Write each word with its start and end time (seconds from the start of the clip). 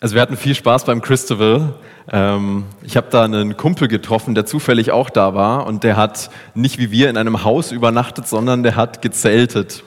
Also 0.00 0.14
wir 0.14 0.22
hatten 0.22 0.36
viel 0.36 0.54
Spaß 0.54 0.84
beim 0.84 1.02
Christabel. 1.02 1.74
Ähm, 2.12 2.66
ich 2.84 2.96
habe 2.96 3.08
da 3.10 3.24
einen 3.24 3.56
Kumpel 3.56 3.88
getroffen, 3.88 4.36
der 4.36 4.46
zufällig 4.46 4.92
auch 4.92 5.10
da 5.10 5.34
war 5.34 5.66
und 5.66 5.82
der 5.82 5.96
hat 5.96 6.30
nicht 6.54 6.78
wie 6.78 6.92
wir 6.92 7.10
in 7.10 7.16
einem 7.16 7.42
Haus 7.42 7.72
übernachtet, 7.72 8.28
sondern 8.28 8.62
der 8.62 8.76
hat 8.76 9.02
gezeltet. 9.02 9.82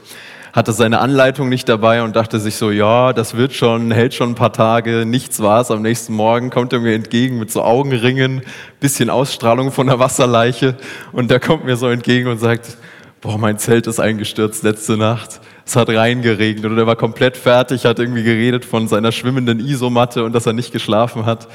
Hatte 0.52 0.74
seine 0.74 1.00
Anleitung 1.00 1.48
nicht 1.48 1.70
dabei 1.70 2.04
und 2.04 2.18
dachte 2.18 2.42
sich 2.42 2.56
so, 2.56 2.72
ja, 2.72 3.14
das 3.14 3.38
wird 3.38 3.54
schon, 3.54 3.90
hält 3.92 4.14
schon 4.14 4.32
ein 4.32 4.36
paar 4.36 4.52
Tage, 4.52 5.06
nichts 5.06 5.42
war's. 5.42 5.72
Am 5.72 5.82
nächsten 5.82 6.12
Morgen 6.12 6.50
kommt 6.50 6.74
er 6.74 6.82
mir 6.82 6.94
entgegen 6.94 7.40
mit 7.40 7.50
so 7.50 7.62
Augenringen, 7.62 8.42
bisschen 8.82 9.10
Ausstrahlung 9.10 9.72
von 9.72 9.88
der 9.88 10.00
Wasserleiche 10.00 10.76
und 11.14 11.32
der 11.32 11.40
kommt 11.40 11.64
mir 11.64 11.78
so 11.78 11.88
entgegen 11.88 12.28
und 12.28 12.38
sagt, 12.38 12.76
boah, 13.22 13.38
mein 13.38 13.58
Zelt 13.58 13.88
ist 13.88 14.00
eingestürzt 14.00 14.64
letzte 14.64 14.98
Nacht 14.98 15.40
es 15.72 15.76
hat 15.78 15.90
reingeregnet 15.90 16.70
oder 16.70 16.82
er 16.84 16.88
war 16.88 16.96
komplett 16.96 17.38
fertig, 17.38 17.86
hat 17.86 18.00
irgendwie 18.00 18.24
geredet 18.24 18.66
von 18.66 18.88
seiner 18.88 19.12
schwimmenden 19.12 19.60
Isomatte 19.60 20.24
und 20.24 20.34
dass 20.34 20.46
er 20.46 20.54
nicht 20.54 20.74
geschlafen 20.74 21.26
hat. 21.26 21.48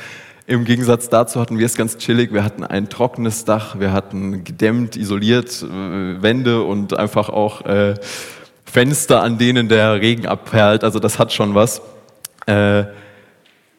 Im 0.46 0.64
Gegensatz 0.64 1.08
dazu 1.08 1.38
hatten 1.40 1.58
wir 1.58 1.66
es 1.66 1.74
ganz 1.74 1.98
chillig. 1.98 2.32
Wir 2.32 2.44
hatten 2.44 2.64
ein 2.64 2.88
trockenes 2.88 3.44
Dach, 3.44 3.78
wir 3.78 3.92
hatten 3.92 4.44
gedämmt, 4.44 4.96
isoliert 4.96 5.62
äh, 5.62 6.22
Wände 6.22 6.62
und 6.62 6.96
einfach 6.98 7.28
auch 7.28 7.66
äh, 7.66 7.94
Fenster, 8.64 9.22
an 9.22 9.38
denen 9.38 9.68
der 9.68 10.00
Regen 10.00 10.26
abperlt. 10.26 10.82
Also 10.82 10.98
das 10.98 11.18
hat 11.18 11.32
schon 11.32 11.54
was. 11.54 11.82
Äh, 12.46 12.84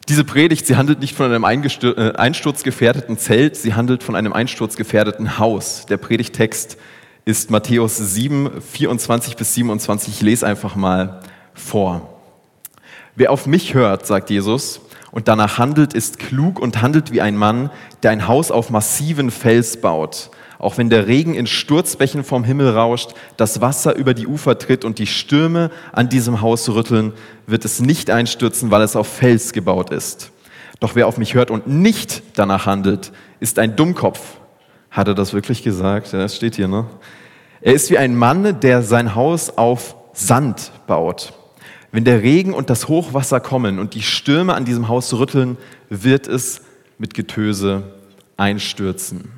diese 0.09 0.23
Predigt, 0.23 0.67
sie 0.67 0.75
handelt 0.75 0.99
nicht 0.99 1.15
von 1.15 1.25
einem 1.25 1.45
äh, 1.45 2.13
einsturzgefährdeten 2.15 3.17
Zelt, 3.17 3.55
sie 3.55 3.73
handelt 3.73 4.03
von 4.03 4.15
einem 4.15 4.33
einsturzgefährdeten 4.33 5.39
Haus. 5.39 5.85
Der 5.85 5.97
Predigtext 5.97 6.77
ist 7.27 7.51
Matthäus 7.51 7.97
7, 7.97 8.61
24 8.61 9.35
bis 9.35 9.53
27. 9.55 10.13
Ich 10.13 10.21
lese 10.21 10.47
einfach 10.47 10.77
mal 10.77 11.19
vor. 11.53 12.21
Wer 13.17 13.33
auf 13.33 13.47
mich 13.47 13.73
hört, 13.73 14.07
sagt 14.07 14.29
Jesus, 14.29 14.79
und 15.11 15.27
danach 15.27 15.57
handelt, 15.57 15.93
ist 15.93 16.19
klug 16.19 16.57
und 16.57 16.81
handelt 16.81 17.11
wie 17.11 17.19
ein 17.19 17.35
Mann, 17.35 17.69
der 18.01 18.11
ein 18.11 18.29
Haus 18.29 18.49
auf 18.49 18.69
massiven 18.69 19.29
Fels 19.29 19.81
baut. 19.81 20.29
Auch 20.57 20.77
wenn 20.77 20.89
der 20.89 21.07
Regen 21.07 21.35
in 21.35 21.47
Sturzbächen 21.47 22.23
vom 22.23 22.45
Himmel 22.45 22.69
rauscht, 22.69 23.09
das 23.35 23.59
Wasser 23.59 23.97
über 23.97 24.13
die 24.13 24.25
Ufer 24.25 24.57
tritt 24.57 24.85
und 24.85 24.97
die 24.97 25.05
Stürme 25.05 25.69
an 25.91 26.07
diesem 26.07 26.39
Haus 26.39 26.69
rütteln, 26.69 27.11
wird 27.45 27.65
es 27.65 27.81
nicht 27.81 28.09
einstürzen, 28.09 28.71
weil 28.71 28.83
es 28.83 28.95
auf 28.95 29.07
Fels 29.07 29.51
gebaut 29.51 29.89
ist. 29.89 30.31
Doch 30.79 30.95
wer 30.95 31.07
auf 31.07 31.17
mich 31.17 31.33
hört 31.33 31.51
und 31.51 31.67
nicht 31.67 32.23
danach 32.35 32.67
handelt, 32.67 33.11
ist 33.41 33.59
ein 33.59 33.75
Dummkopf 33.75 34.21
hat 34.97 35.07
er 35.07 35.13
das 35.13 35.33
wirklich 35.33 35.63
gesagt? 35.63 36.11
Ja, 36.11 36.19
das 36.19 36.35
steht 36.35 36.55
hier, 36.55 36.67
ne? 36.67 36.85
Er 37.61 37.73
ist 37.73 37.89
wie 37.89 37.97
ein 37.97 38.15
Mann, 38.15 38.59
der 38.59 38.83
sein 38.83 39.15
Haus 39.15 39.57
auf 39.57 39.95
Sand 40.13 40.71
baut. 40.85 41.33
Wenn 41.91 42.03
der 42.03 42.21
Regen 42.21 42.53
und 42.53 42.69
das 42.69 42.87
Hochwasser 42.87 43.39
kommen 43.39 43.79
und 43.79 43.93
die 43.93 44.03
Stürme 44.03 44.53
an 44.53 44.65
diesem 44.65 44.87
Haus 44.87 45.13
rütteln, 45.13 45.57
wird 45.89 46.27
es 46.27 46.61
mit 46.97 47.13
Getöse 47.13 47.83
einstürzen. 48.35 49.31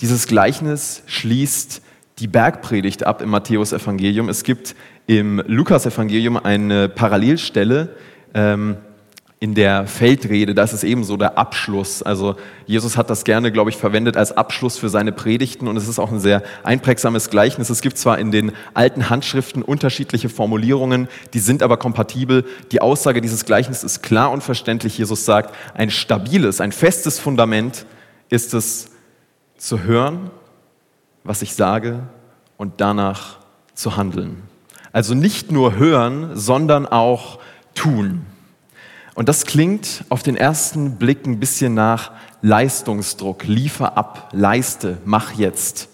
Dieses 0.00 0.26
Gleichnis 0.26 1.02
schließt 1.06 1.82
die 2.18 2.26
Bergpredigt 2.26 3.04
ab 3.04 3.22
im 3.22 3.30
Matthäusevangelium. 3.30 4.28
Es 4.28 4.42
gibt 4.42 4.74
im 5.06 5.42
Lukasevangelium 5.46 6.36
eine 6.36 6.88
Parallelstelle, 6.88 7.94
ähm, 8.34 8.76
in 9.42 9.56
der 9.56 9.88
Feldrede, 9.88 10.54
das 10.54 10.72
ist 10.72 10.84
ebenso 10.84 11.16
der 11.16 11.36
Abschluss. 11.36 12.00
Also 12.00 12.36
Jesus 12.64 12.96
hat 12.96 13.10
das 13.10 13.24
gerne, 13.24 13.50
glaube 13.50 13.70
ich, 13.70 13.76
verwendet 13.76 14.16
als 14.16 14.30
Abschluss 14.36 14.78
für 14.78 14.88
seine 14.88 15.10
Predigten 15.10 15.66
und 15.66 15.76
es 15.76 15.88
ist 15.88 15.98
auch 15.98 16.12
ein 16.12 16.20
sehr 16.20 16.44
einprägsames 16.62 17.28
Gleichnis. 17.28 17.68
Es 17.68 17.80
gibt 17.80 17.98
zwar 17.98 18.20
in 18.20 18.30
den 18.30 18.52
alten 18.72 19.10
Handschriften 19.10 19.64
unterschiedliche 19.64 20.28
Formulierungen, 20.28 21.08
die 21.34 21.40
sind 21.40 21.64
aber 21.64 21.76
kompatibel. 21.76 22.44
Die 22.70 22.80
Aussage 22.80 23.20
dieses 23.20 23.44
Gleichnisses 23.44 23.82
ist 23.82 24.02
klar 24.04 24.30
und 24.30 24.44
verständlich. 24.44 24.96
Jesus 24.96 25.24
sagt, 25.24 25.52
ein 25.74 25.90
stabiles, 25.90 26.60
ein 26.60 26.70
festes 26.70 27.18
Fundament 27.18 27.84
ist 28.28 28.54
es 28.54 28.92
zu 29.56 29.82
hören, 29.82 30.30
was 31.24 31.42
ich 31.42 31.56
sage 31.56 32.04
und 32.58 32.74
danach 32.76 33.38
zu 33.74 33.96
handeln. 33.96 34.44
Also 34.92 35.14
nicht 35.14 35.50
nur 35.50 35.74
hören, 35.74 36.36
sondern 36.36 36.86
auch 36.86 37.40
tun. 37.74 38.24
Und 39.14 39.28
das 39.28 39.44
klingt 39.44 40.04
auf 40.08 40.22
den 40.22 40.36
ersten 40.36 40.96
Blick 40.96 41.26
ein 41.26 41.38
bisschen 41.38 41.74
nach 41.74 42.12
Leistungsdruck. 42.40 43.44
Liefer 43.44 43.96
ab, 43.96 44.30
leiste, 44.32 44.98
mach 45.04 45.32
jetzt. 45.32 45.88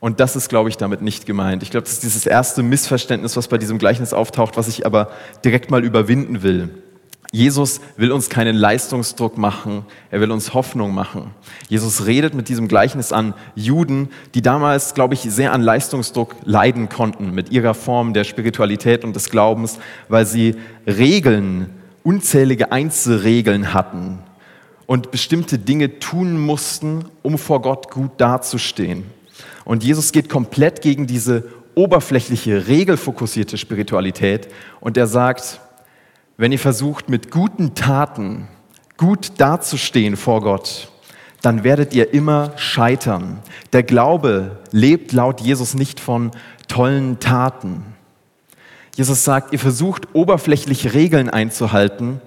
Und 0.00 0.20
das 0.20 0.36
ist, 0.36 0.48
glaube 0.48 0.68
ich, 0.68 0.76
damit 0.76 1.00
nicht 1.00 1.24
gemeint. 1.24 1.62
Ich 1.62 1.70
glaube, 1.70 1.84
das 1.84 1.94
ist 1.94 2.02
dieses 2.02 2.26
erste 2.26 2.62
Missverständnis, 2.62 3.36
was 3.36 3.48
bei 3.48 3.56
diesem 3.56 3.78
Gleichnis 3.78 4.12
auftaucht, 4.12 4.56
was 4.56 4.68
ich 4.68 4.84
aber 4.84 5.10
direkt 5.44 5.70
mal 5.70 5.82
überwinden 5.82 6.42
will. 6.42 6.70
Jesus 7.32 7.80
will 7.96 8.12
uns 8.12 8.30
keinen 8.30 8.54
Leistungsdruck 8.54 9.36
machen, 9.36 9.84
er 10.10 10.20
will 10.20 10.30
uns 10.30 10.54
Hoffnung 10.54 10.94
machen. 10.94 11.32
Jesus 11.68 12.06
redet 12.06 12.34
mit 12.34 12.48
diesem 12.48 12.68
Gleichnis 12.68 13.12
an 13.12 13.34
Juden, 13.54 14.10
die 14.34 14.42
damals, 14.42 14.94
glaube 14.94 15.14
ich, 15.14 15.20
sehr 15.22 15.52
an 15.52 15.60
Leistungsdruck 15.60 16.36
leiden 16.44 16.88
konnten 16.88 17.32
mit 17.32 17.50
ihrer 17.50 17.74
Form 17.74 18.14
der 18.14 18.24
Spiritualität 18.24 19.04
und 19.04 19.16
des 19.16 19.28
Glaubens, 19.28 19.78
weil 20.08 20.24
sie 20.24 20.54
Regeln 20.86 21.70
unzählige 22.06 22.70
Einzelregeln 22.70 23.74
hatten 23.74 24.20
und 24.86 25.10
bestimmte 25.10 25.58
Dinge 25.58 25.98
tun 25.98 26.38
mussten, 26.38 27.06
um 27.22 27.36
vor 27.36 27.62
Gott 27.62 27.90
gut 27.90 28.12
dazustehen. 28.18 29.06
Und 29.64 29.82
Jesus 29.82 30.12
geht 30.12 30.28
komplett 30.28 30.82
gegen 30.82 31.08
diese 31.08 31.48
oberflächliche, 31.74 32.68
regelfokussierte 32.68 33.58
Spiritualität 33.58 34.46
und 34.78 34.96
er 34.96 35.08
sagt, 35.08 35.60
wenn 36.36 36.52
ihr 36.52 36.60
versucht, 36.60 37.08
mit 37.08 37.32
guten 37.32 37.74
Taten 37.74 38.46
gut 38.96 39.32
dazustehen 39.38 40.16
vor 40.16 40.42
Gott, 40.42 40.92
dann 41.42 41.64
werdet 41.64 41.92
ihr 41.92 42.14
immer 42.14 42.52
scheitern. 42.56 43.40
Der 43.72 43.82
Glaube 43.82 44.60
lebt 44.70 45.10
laut 45.10 45.40
Jesus 45.40 45.74
nicht 45.74 45.98
von 45.98 46.30
tollen 46.68 47.18
Taten. 47.18 47.95
Jesus 48.96 49.24
sagt, 49.24 49.52
ihr 49.52 49.58
versucht 49.58 50.14
oberflächlich 50.14 50.94
Regeln 50.94 51.28
einzuhalten, 51.28 52.22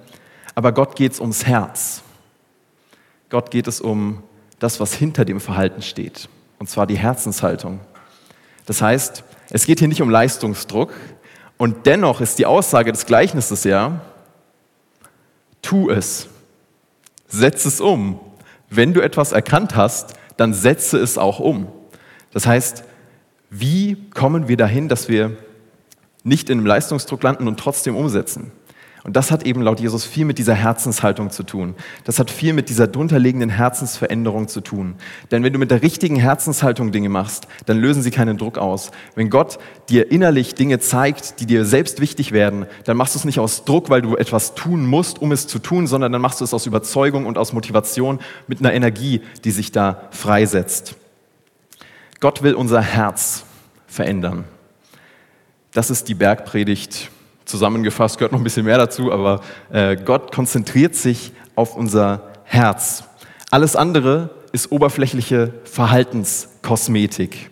aber 0.53 0.71
Gott 0.71 0.95
geht 0.95 1.13
es 1.13 1.19
ums 1.19 1.47
Herz. 1.47 2.03
Gott 3.31 3.49
geht 3.49 3.67
es 3.67 3.81
um 3.81 4.21
das, 4.59 4.79
was 4.79 4.93
hinter 4.93 5.25
dem 5.25 5.39
Verhalten 5.39 5.81
steht, 5.81 6.29
und 6.59 6.69
zwar 6.69 6.85
die 6.85 6.97
Herzenshaltung. 6.97 7.79
Das 8.67 8.83
heißt, 8.83 9.23
es 9.49 9.65
geht 9.65 9.79
hier 9.79 9.87
nicht 9.87 10.03
um 10.03 10.11
Leistungsdruck, 10.11 10.93
und 11.57 11.87
dennoch 11.87 12.21
ist 12.21 12.37
die 12.37 12.45
Aussage 12.45 12.91
des 12.91 13.07
Gleichnisses 13.07 13.63
ja, 13.63 14.01
tu 15.63 15.89
es, 15.89 16.27
setz 17.27 17.65
es 17.65 17.81
um. 17.81 18.19
Wenn 18.69 18.93
du 18.93 19.01
etwas 19.01 19.31
erkannt 19.31 19.75
hast, 19.75 20.13
dann 20.37 20.53
setze 20.53 20.99
es 20.99 21.17
auch 21.17 21.39
um. 21.39 21.67
Das 22.31 22.45
heißt, 22.45 22.83
wie 23.49 24.09
kommen 24.11 24.47
wir 24.47 24.55
dahin, 24.55 24.87
dass 24.87 25.09
wir 25.09 25.35
nicht 26.23 26.49
in 26.49 26.59
einem 26.59 26.67
Leistungsdruck 26.67 27.23
landen 27.23 27.47
und 27.47 27.59
trotzdem 27.59 27.95
umsetzen. 27.95 28.51
Und 29.03 29.15
das 29.15 29.31
hat 29.31 29.43
eben 29.43 29.61
laut 29.61 29.79
Jesus 29.79 30.03
viel 30.03 30.25
mit 30.25 30.37
dieser 30.37 30.53
Herzenshaltung 30.53 31.31
zu 31.31 31.43
tun. 31.43 31.75
Das 32.03 32.19
hat 32.19 32.29
viel 32.29 32.51
mit 32.51 32.67
dieser 32.67 32.85
drunterliegenden 32.85 33.49
Herzensveränderung 33.49 34.49
zu 34.49 34.59
tun. 34.59 34.95
Denn 35.31 35.41
wenn 35.41 35.53
du 35.53 35.59
mit 35.59 35.71
der 35.71 35.81
richtigen 35.81 36.17
Herzenshaltung 36.17 36.91
Dinge 36.91 37.07
machst, 37.07 37.47
dann 37.65 37.79
lösen 37.79 38.03
sie 38.03 38.11
keinen 38.11 38.37
Druck 38.37 38.57
aus. 38.57 38.91
Wenn 39.15 39.29
Gott 39.29 39.57
dir 39.87 40.11
innerlich 40.11 40.53
Dinge 40.53 40.79
zeigt, 40.79 41.39
die 41.39 41.45
dir 41.45 41.63
selbst 41.63 42.01
wichtig 42.01 42.33
werden, 42.33 42.65
dann 42.83 42.97
machst 42.97 43.15
du 43.15 43.19
es 43.19 43.25
nicht 43.25 43.39
aus 43.39 43.63
Druck, 43.63 43.89
weil 43.89 44.01
du 44.01 44.17
etwas 44.17 44.53
tun 44.53 44.85
musst, 44.85 45.21
um 45.21 45.31
es 45.31 45.47
zu 45.47 45.59
tun, 45.59 45.87
sondern 45.87 46.11
dann 46.11 46.21
machst 46.21 46.41
du 46.41 46.43
es 46.43 46.53
aus 46.53 46.65
Überzeugung 46.65 47.25
und 47.25 47.37
aus 47.37 47.53
Motivation 47.53 48.19
mit 48.47 48.59
einer 48.59 48.73
Energie, 48.73 49.21
die 49.45 49.51
sich 49.51 49.71
da 49.71 50.09
freisetzt. 50.11 50.95
Gott 52.19 52.43
will 52.43 52.53
unser 52.53 52.81
Herz 52.81 53.45
verändern. 53.87 54.43
Das 55.71 55.91
ist 55.91 56.07
die 56.07 56.15
Bergpredigt 56.15 57.11
zusammengefasst, 57.45 58.17
gehört 58.17 58.31
noch 58.31 58.39
ein 58.39 58.43
bisschen 58.43 58.65
mehr 58.65 58.77
dazu, 58.77 59.11
aber 59.11 59.41
äh, 59.71 59.95
Gott 59.95 60.33
konzentriert 60.33 60.95
sich 60.95 61.31
auf 61.55 61.75
unser 61.75 62.23
Herz. 62.43 63.03
Alles 63.51 63.75
andere 63.75 64.31
ist 64.51 64.71
oberflächliche 64.71 65.53
Verhaltenskosmetik. 65.65 67.51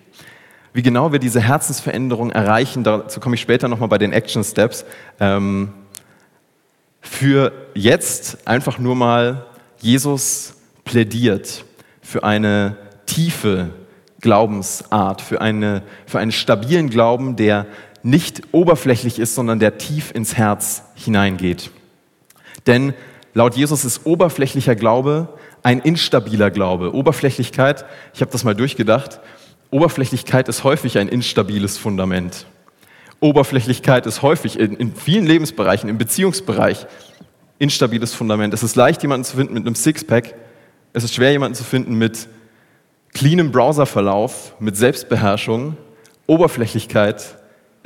Wie 0.74 0.82
genau 0.82 1.12
wir 1.12 1.20
diese 1.20 1.42
Herzensveränderung 1.42 2.32
erreichen, 2.32 2.84
dazu 2.84 3.20
komme 3.20 3.36
ich 3.36 3.42
später 3.42 3.68
nochmal 3.68 3.90
bei 3.90 3.98
den 3.98 4.14
Action 4.14 4.44
Steps. 4.44 4.86
Ähm, 5.20 5.74
für 7.02 7.52
jetzt 7.74 8.48
einfach 8.48 8.80
nur 8.80 8.96
mal, 8.96 9.46
Jesus 9.80 10.56
plädiert 10.86 11.66
für 12.02 12.24
eine 12.24 12.78
tiefe 13.06 13.70
Glaubensart, 14.22 15.22
für, 15.22 15.42
eine, 15.42 15.84
für 16.06 16.20
einen 16.20 16.32
stabilen 16.32 16.90
Glauben, 16.90 17.36
der 17.36 17.68
nicht 18.04 18.42
oberflächlich 18.52 19.20
ist, 19.20 19.36
sondern 19.36 19.60
der 19.60 19.78
tief 19.78 20.12
ins 20.12 20.36
Herz 20.36 20.84
hineingeht. 20.96 21.72
Denn 22.66 22.94
laut 23.34 23.56
Jesus 23.56 23.86
ist 23.86 24.06
oberflächlicher 24.06 24.76
Glaube 24.76 25.30
ein 25.64 25.80
instabiler 25.80 26.50
Glaube. 26.50 26.94
Oberflächlichkeit, 26.94 27.86
ich 28.14 28.22
habe 28.22 28.32
das 28.32 28.44
mal 28.44 28.56
durchgedacht, 28.56 29.20
Oberflächlichkeit 29.70 30.48
ist 30.48 30.64
häufig 30.64 30.98
ein 30.98 31.10
instabiles 31.10 31.78
Fundament. 31.78 32.46
Oberflächlichkeit 33.20 34.06
ist 34.06 34.22
häufig 34.22 34.60
in, 34.60 34.78
in 34.78 34.96
vielen 34.96 35.26
Lebensbereichen, 35.26 35.90
im 35.90 35.98
Beziehungsbereich, 35.98 36.88
instabiles 37.60 38.14
Fundament. 38.14 38.54
Es 38.54 38.64
ist 38.64 38.76
leicht, 38.76 39.02
jemanden 39.02 39.26
zu 39.26 39.36
finden 39.36 39.56
mit 39.56 39.66
einem 39.66 39.76
Sixpack. 39.76 40.36
Es 40.94 41.04
ist 41.04 41.16
schwer, 41.16 41.32
jemanden 41.32 41.56
zu 41.56 41.64
finden 41.64 41.96
mit 41.96 42.30
cleanem 43.14 43.52
Browserverlauf, 43.52 44.54
mit 44.60 44.78
Selbstbeherrschung. 44.78 45.76
Oberflächlichkeit 46.28 47.37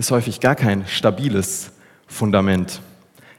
ist 0.02 0.12
häufig 0.12 0.40
gar 0.40 0.56
kein 0.56 0.86
stabiles 0.88 1.72
Fundament. 2.08 2.82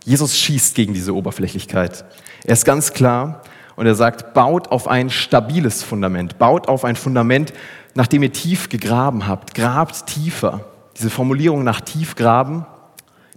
Jesus 0.04 0.36
schießt 0.38 0.74
gegen 0.74 0.94
diese 0.94 1.14
Oberflächlichkeit. 1.14 2.04
Er 2.44 2.54
ist 2.54 2.64
ganz 2.64 2.92
klar 2.92 3.42
und 3.76 3.86
er 3.86 3.94
sagt, 3.94 4.34
baut 4.34 4.68
auf 4.68 4.88
ein 4.88 5.10
stabiles 5.10 5.82
Fundament, 5.82 6.38
baut 6.38 6.68
auf 6.68 6.84
ein 6.84 6.96
Fundament, 6.96 7.52
nachdem 7.94 8.22
ihr 8.22 8.32
tief 8.32 8.68
gegraben 8.68 9.26
habt, 9.26 9.54
grabt 9.54 10.06
tiefer. 10.06 10.64
Diese 10.96 11.10
Formulierung 11.10 11.64
nach 11.64 11.80
tief 11.80 12.14
graben 12.14 12.66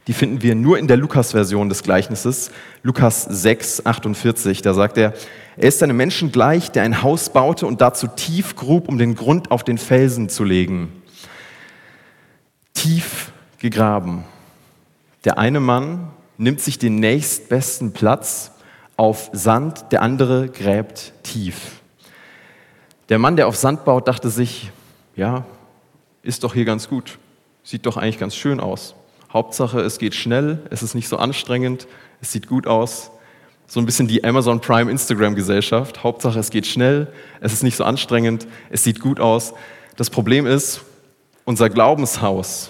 die 0.08 0.14
finden 0.14 0.44
wir 0.44 0.54
nur 0.54 0.78
in 0.78 0.88
der 0.88 0.98
Lukas-Version 0.98 1.68
des 1.68 1.82
Gleichnisses, 1.82 2.52
Lukas 2.84 3.24
6, 3.24 3.88
48. 3.88 4.62
Da 4.62 4.76
sagt 4.76 4.98
er, 4.98 5.14
er 5.58 5.68
ist 5.68 5.82
einem 5.82 5.98
Menschen 5.98 6.32
gleich, 6.32 6.72
der 6.72 6.84
ein 6.84 7.02
Haus 7.02 7.30
baute 7.30 7.66
und 7.66 7.82
dazu 7.82 8.08
tief 8.08 8.56
grub, 8.56 8.88
um 8.88 9.00
den 9.00 9.16
Grund 9.16 9.50
auf 9.50 9.64
den 9.64 9.80
Felsen 9.80 10.30
zu 10.30 10.44
legen. 10.44 11.02
Tief 12.86 13.32
gegraben. 13.58 14.26
Der 15.24 15.40
eine 15.40 15.60
Mann 15.60 16.12
nimmt 16.38 16.62
sich 16.62 16.78
den 16.78 16.98
nächstbesten 16.98 17.94
Platz 17.94 18.52
auf 18.96 19.32
Sand, 19.34 19.92
der 19.92 20.04
andere 20.04 20.50
gräbt 20.50 21.14
tief. 21.24 21.82
Der 23.10 23.18
Mann, 23.18 23.38
der 23.38 23.48
auf 23.48 23.56
Sand 23.56 23.86
baut, 23.86 24.08
dachte 24.08 24.30
sich, 24.30 24.70
ja, 25.16 25.46
ist 26.22 26.44
doch 26.44 26.54
hier 26.54 26.66
ganz 26.66 26.88
gut, 26.88 27.18
sieht 27.64 27.88
doch 27.88 27.98
eigentlich 27.98 28.20
ganz 28.20 28.36
schön 28.36 28.60
aus. 28.60 28.94
Hauptsache, 29.34 29.80
es 29.80 29.98
geht 29.98 30.14
schnell, 30.14 30.60
es 30.70 30.84
ist 30.84 30.94
nicht 30.94 31.08
so 31.08 31.18
anstrengend, 31.18 31.88
es 32.22 32.34
sieht 32.34 32.46
gut 32.46 32.68
aus. 32.68 33.10
So 33.66 33.80
ein 33.80 33.88
bisschen 33.88 34.08
die 34.08 34.24
Amazon 34.24 34.62
Prime 34.62 34.92
Instagram 34.92 35.34
Gesellschaft. 35.34 36.04
Hauptsache, 36.04 36.38
es 36.38 36.52
geht 36.52 36.68
schnell, 36.68 37.12
es 37.42 37.52
ist 37.52 37.64
nicht 37.64 37.78
so 37.78 37.84
anstrengend, 37.84 38.46
es 38.70 38.84
sieht 38.84 39.00
gut 39.00 39.20
aus. 39.20 39.56
Das 39.96 40.12
Problem 40.12 40.46
ist, 40.46 40.82
unser 41.46 41.72
Glaubenshaus 41.72 42.70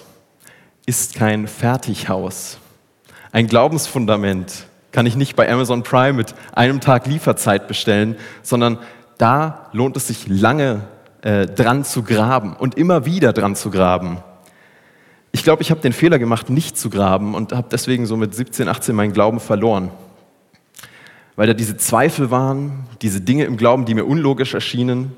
ist 0.86 1.16
kein 1.16 1.48
Fertighaus. 1.48 2.58
Ein 3.32 3.48
Glaubensfundament 3.48 4.66
kann 4.92 5.04
ich 5.04 5.16
nicht 5.16 5.34
bei 5.34 5.50
Amazon 5.50 5.82
Prime 5.82 6.12
mit 6.12 6.34
einem 6.52 6.80
Tag 6.80 7.06
Lieferzeit 7.06 7.66
bestellen, 7.66 8.16
sondern 8.42 8.78
da 9.18 9.68
lohnt 9.72 9.96
es 9.96 10.06
sich 10.06 10.28
lange 10.28 10.82
äh, 11.22 11.46
dran 11.46 11.84
zu 11.84 12.04
graben 12.04 12.54
und 12.54 12.76
immer 12.76 13.04
wieder 13.04 13.32
dran 13.32 13.56
zu 13.56 13.70
graben. 13.70 14.18
Ich 15.32 15.42
glaube, 15.42 15.60
ich 15.60 15.70
habe 15.72 15.80
den 15.80 15.92
Fehler 15.92 16.20
gemacht, 16.20 16.50
nicht 16.50 16.78
zu 16.78 16.88
graben 16.88 17.34
und 17.34 17.52
habe 17.52 17.66
deswegen 17.70 18.06
so 18.06 18.16
mit 18.16 18.34
17, 18.34 18.68
18 18.68 18.94
meinen 18.94 19.12
Glauben 19.12 19.40
verloren. 19.40 19.90
Weil 21.34 21.48
da 21.48 21.52
diese 21.52 21.76
Zweifel 21.76 22.30
waren, 22.30 22.86
diese 23.02 23.20
Dinge 23.20 23.44
im 23.44 23.56
Glauben, 23.56 23.84
die 23.84 23.94
mir 23.94 24.06
unlogisch 24.06 24.54
erschienen. 24.54 25.14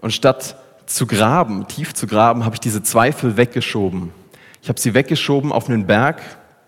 Und 0.00 0.12
statt 0.12 0.56
zu 0.86 1.06
graben, 1.06 1.66
tief 1.68 1.92
zu 1.92 2.06
graben, 2.06 2.44
habe 2.44 2.54
ich 2.54 2.60
diese 2.60 2.82
Zweifel 2.82 3.36
weggeschoben. 3.36 4.12
Ich 4.62 4.68
habe 4.68 4.80
sie 4.80 4.94
weggeschoben 4.94 5.52
auf 5.52 5.68
einen 5.68 5.86
Berg. 5.86 6.20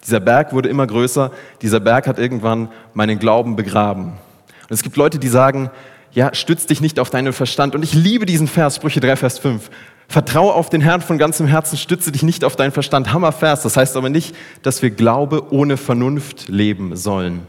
Dieser 0.04 0.20
Berg 0.20 0.52
wurde 0.52 0.69
immer 0.69 0.87
größer. 0.87 1.31
Dieser 1.62 1.81
Berg 1.81 2.06
hat 2.06 2.19
irgendwann 2.19 2.69
meinen 2.94 3.19
Glauben 3.19 3.56
begraben. 3.56 4.04
Und 4.04 4.70
es 4.70 4.82
gibt 4.82 4.96
Leute, 4.96 5.19
die 5.19 5.28
sagen, 5.28 5.70
ja, 6.12 6.34
stütz 6.34 6.66
dich 6.66 6.81
nicht 6.81 6.98
auf 6.98 7.10
deinen 7.10 7.32
Verstand. 7.32 7.75
Und 7.75 7.82
ich 7.82 7.94
liebe 7.94 8.26
diesen 8.26 8.48
Vers, 8.48 8.76
Sprüche 8.76 9.00
3, 9.00 9.16
Vers 9.16 9.38
5. 9.38 9.70
Vertraue 10.08 10.54
auf 10.54 10.70
den 10.70 10.81
Herrn 10.81 11.02
von 11.02 11.19
ganzem 11.19 11.46
Herzen, 11.46 11.76
stütze 11.78 12.10
dich 12.10 12.25
nicht 12.25 12.44
auf 12.44 12.56
deinen 12.56 12.72
Verstand. 12.72 13.12
Hammervers. 13.12 13.62
Das 13.62 13.76
heißt 13.76 13.96
aber 13.96 14.08
nicht, 14.08 14.34
dass 14.62 14.82
wir 14.82 14.90
Glaube 14.90 15.52
ohne 15.52 15.76
Vernunft 15.76 16.48
leben 16.48 16.96
sollen. 16.96 17.46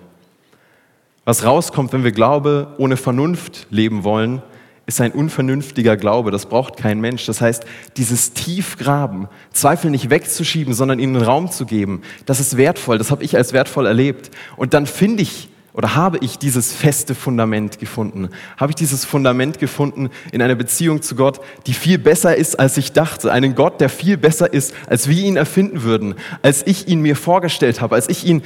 Was 1.26 1.44
rauskommt, 1.44 1.94
wenn 1.94 2.04
wir 2.04 2.12
Glaube 2.12 2.68
ohne 2.78 2.98
Vernunft 2.98 3.68
leben 3.70 4.04
wollen, 4.04 4.42
ist 4.86 5.02
ein 5.02 5.12
unvernünftiger 5.12 5.96
Glaube. 5.96 6.32
Das 6.32 6.48
braucht 6.48 6.78
kein 6.78 7.00
Mensch. 7.00 7.26
Das 7.26 7.42
heißt, 7.42 7.66
dieses 7.98 8.34
Tiefgraben, 8.34 9.28
Zweifel 9.54 9.92
nicht 9.92 10.10
wegzuschieben, 10.10 10.74
sondern 10.74 11.00
ihnen 11.00 11.16
Raum 11.16 11.52
zu 11.52 11.66
geben, 11.66 12.02
das 12.26 12.40
ist 12.40 12.58
wertvoll. 12.58 12.98
Das 12.98 13.12
habe 13.12 13.24
ich 13.24 13.38
als 13.38 13.54
wertvoll 13.54 13.86
erlebt. 13.86 14.32
Und 14.58 14.74
dann 14.74 14.86
finde 14.86 15.24
ich 15.24 15.50
oder 15.74 15.96
habe 15.96 16.18
ich 16.20 16.38
dieses 16.38 16.74
feste 16.74 17.16
Fundament 17.16 17.80
gefunden? 17.80 18.30
Habe 18.58 18.72
ich 18.72 18.76
dieses 18.76 19.06
Fundament 19.06 19.58
gefunden 19.58 20.10
in 20.34 20.42
einer 20.42 20.56
Beziehung 20.56 21.02
zu 21.02 21.16
Gott, 21.16 21.40
die 21.66 21.74
viel 21.74 21.98
besser 21.98 22.36
ist, 22.36 22.60
als 22.60 22.76
ich 22.76 22.92
dachte? 22.92 23.32
Einen 23.32 23.56
Gott, 23.56 23.80
der 23.80 23.88
viel 23.88 24.18
besser 24.18 24.52
ist, 24.52 24.74
als 24.88 25.08
wir 25.08 25.24
ihn 25.24 25.38
erfinden 25.38 25.84
würden, 25.84 26.16
als 26.42 26.68
ich 26.68 26.90
ihn 26.90 27.02
mir 27.02 27.16
vorgestellt 27.16 27.80
habe, 27.80 27.96
als 27.96 28.10
ich 28.10 28.26
ihn 28.26 28.42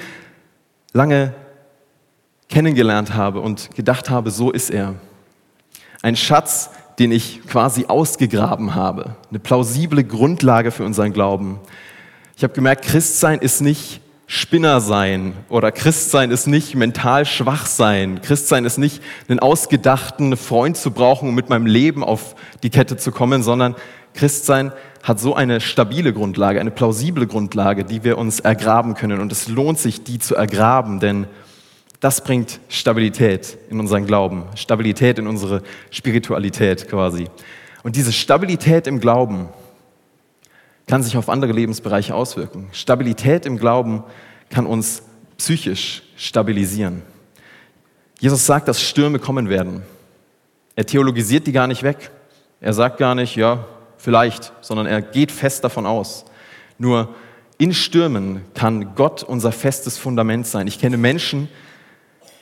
lange 0.94 1.34
kennengelernt 2.48 3.16
habe 3.16 3.42
und 3.42 3.74
gedacht 3.76 4.12
habe, 4.12 4.30
so 4.30 4.52
ist 4.52 4.70
er. 4.70 4.94
Ein 6.06 6.16
Schatz, 6.16 6.70
den 7.00 7.12
ich 7.12 7.42
quasi 7.48 7.86
ausgegraben 7.88 8.76
habe. 8.76 9.16
Eine 9.32 9.40
plausible 9.40 10.04
Grundlage 10.04 10.70
für 10.70 10.86
unseren 10.86 11.14
Glauben. 11.14 11.60
Ich 12.38 12.44
habe 12.44 12.54
gemerkt, 12.54 12.86
Christsein 12.86 13.40
ist 13.40 13.60
nicht 13.60 14.02
Spinner 14.28 14.82
sein 14.82 15.34
oder 15.50 15.72
Christsein 15.72 16.30
ist 16.30 16.46
nicht 16.46 16.76
mental 16.76 17.26
schwach 17.26 17.66
sein. 17.66 18.22
Christsein 18.22 18.66
ist 18.66 18.78
nicht 18.78 19.02
einen 19.30 19.40
ausgedachten 19.40 20.38
Freund 20.38 20.78
zu 20.78 20.92
brauchen, 20.92 21.30
um 21.30 21.34
mit 21.34 21.50
meinem 21.50 21.66
Leben 21.66 22.04
auf 22.04 22.36
die 22.62 22.70
Kette 22.70 22.98
zu 22.98 23.12
kommen, 23.12 23.42
sondern 23.42 23.74
Christsein 24.14 24.74
hat 25.02 25.20
so 25.20 25.34
eine 25.34 25.60
stabile 25.60 26.14
Grundlage, 26.14 26.60
eine 26.60 26.70
plausible 26.70 27.26
Grundlage, 27.26 27.84
die 27.84 28.04
wir 28.04 28.20
uns 28.20 28.42
ergraben 28.42 28.94
können. 28.94 29.22
Und 29.22 29.32
es 29.32 29.48
lohnt 29.48 29.80
sich, 29.80 30.04
die 30.04 30.20
zu 30.20 30.36
ergraben, 30.36 31.00
denn 31.00 31.26
das 32.06 32.24
bringt 32.24 32.60
Stabilität 32.70 33.58
in 33.72 33.80
unseren 33.80 34.06
Glauben, 34.06 34.44
Stabilität 34.54 35.18
in 35.18 35.26
unsere 35.26 35.64
Spiritualität 35.90 36.88
quasi. 36.88 37.26
Und 37.82 37.96
diese 37.96 38.14
Stabilität 38.14 38.86
im 38.86 39.00
Glauben, 39.00 39.50
kann 40.86 41.02
sich 41.02 41.18
auf 41.18 41.30
andere 41.30 41.52
Lebensbereiche 41.52 42.14
auswirken. 42.14 42.68
Stabilität 42.74 43.48
im 43.48 43.58
Glauben 43.58 44.04
kann 44.52 44.68
uns 44.68 45.02
psychisch 45.40 46.04
stabilisieren. 46.16 47.02
Jesus 48.20 48.46
sagt, 48.46 48.68
dass 48.68 48.80
Stürme 48.80 49.18
kommen 49.18 49.50
werden. 49.50 49.82
Er 50.76 50.86
theologisiert 50.86 51.48
die 51.48 51.54
gar 51.54 51.66
nicht 51.66 51.82
weg. 51.82 52.12
Er 52.62 52.74
sagt 52.74 53.00
gar 53.00 53.16
nicht, 53.16 53.36
ja, 53.36 53.66
vielleicht, 53.98 54.54
sondern 54.62 54.86
er 54.86 55.02
geht 55.02 55.32
fest 55.32 55.64
davon 55.64 55.88
aus. 55.88 56.26
Nur 56.78 57.16
in 57.58 57.74
Stürmen 57.74 58.42
kann 58.54 58.94
Gott 58.94 59.24
unser 59.24 59.52
festes 59.52 59.98
Fundament 59.98 60.46
sein. 60.46 60.68
Ich 60.68 60.78
kenne 60.78 60.98
Menschen, 60.98 61.50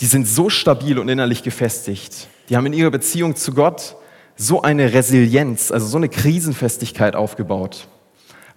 die 0.04 0.08
sind 0.08 0.28
so 0.28 0.50
stabil 0.50 1.00
und 1.00 1.08
innerlich 1.08 1.44
gefestigt. 1.44 2.28
Die 2.50 2.58
haben 2.58 2.66
in 2.66 2.74
ihrer 2.74 2.92
Beziehung 2.92 3.38
zu 3.38 3.54
Gott 3.54 3.96
so 4.36 4.62
eine 4.62 4.92
Resilienz, 4.94 5.72
also 5.72 5.88
so 5.88 5.96
eine 5.96 6.10
Krisenfestigkeit 6.10 7.16
aufgebaut 7.16 7.88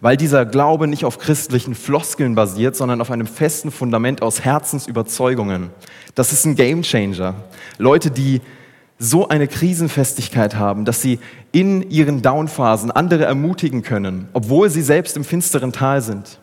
weil 0.00 0.18
dieser 0.18 0.44
Glaube 0.44 0.86
nicht 0.88 1.06
auf 1.06 1.18
christlichen 1.18 1.74
Floskeln 1.74 2.34
basiert, 2.34 2.76
sondern 2.76 3.00
auf 3.00 3.10
einem 3.10 3.26
festen 3.26 3.70
Fundament 3.70 4.20
aus 4.20 4.44
Herzensüberzeugungen. 4.44 5.70
Das 6.14 6.32
ist 6.32 6.44
ein 6.44 6.54
Gamechanger. 6.54 7.34
Leute, 7.78 8.10
die 8.10 8.42
so 8.98 9.28
eine 9.28 9.48
Krisenfestigkeit 9.48 10.56
haben, 10.56 10.84
dass 10.84 11.00
sie 11.00 11.18
in 11.50 11.90
ihren 11.90 12.20
Downphasen 12.20 12.90
andere 12.90 13.24
ermutigen 13.24 13.82
können, 13.82 14.28
obwohl 14.34 14.68
sie 14.68 14.82
selbst 14.82 15.16
im 15.16 15.24
finsteren 15.24 15.72
Tal 15.72 16.02
sind. 16.02 16.40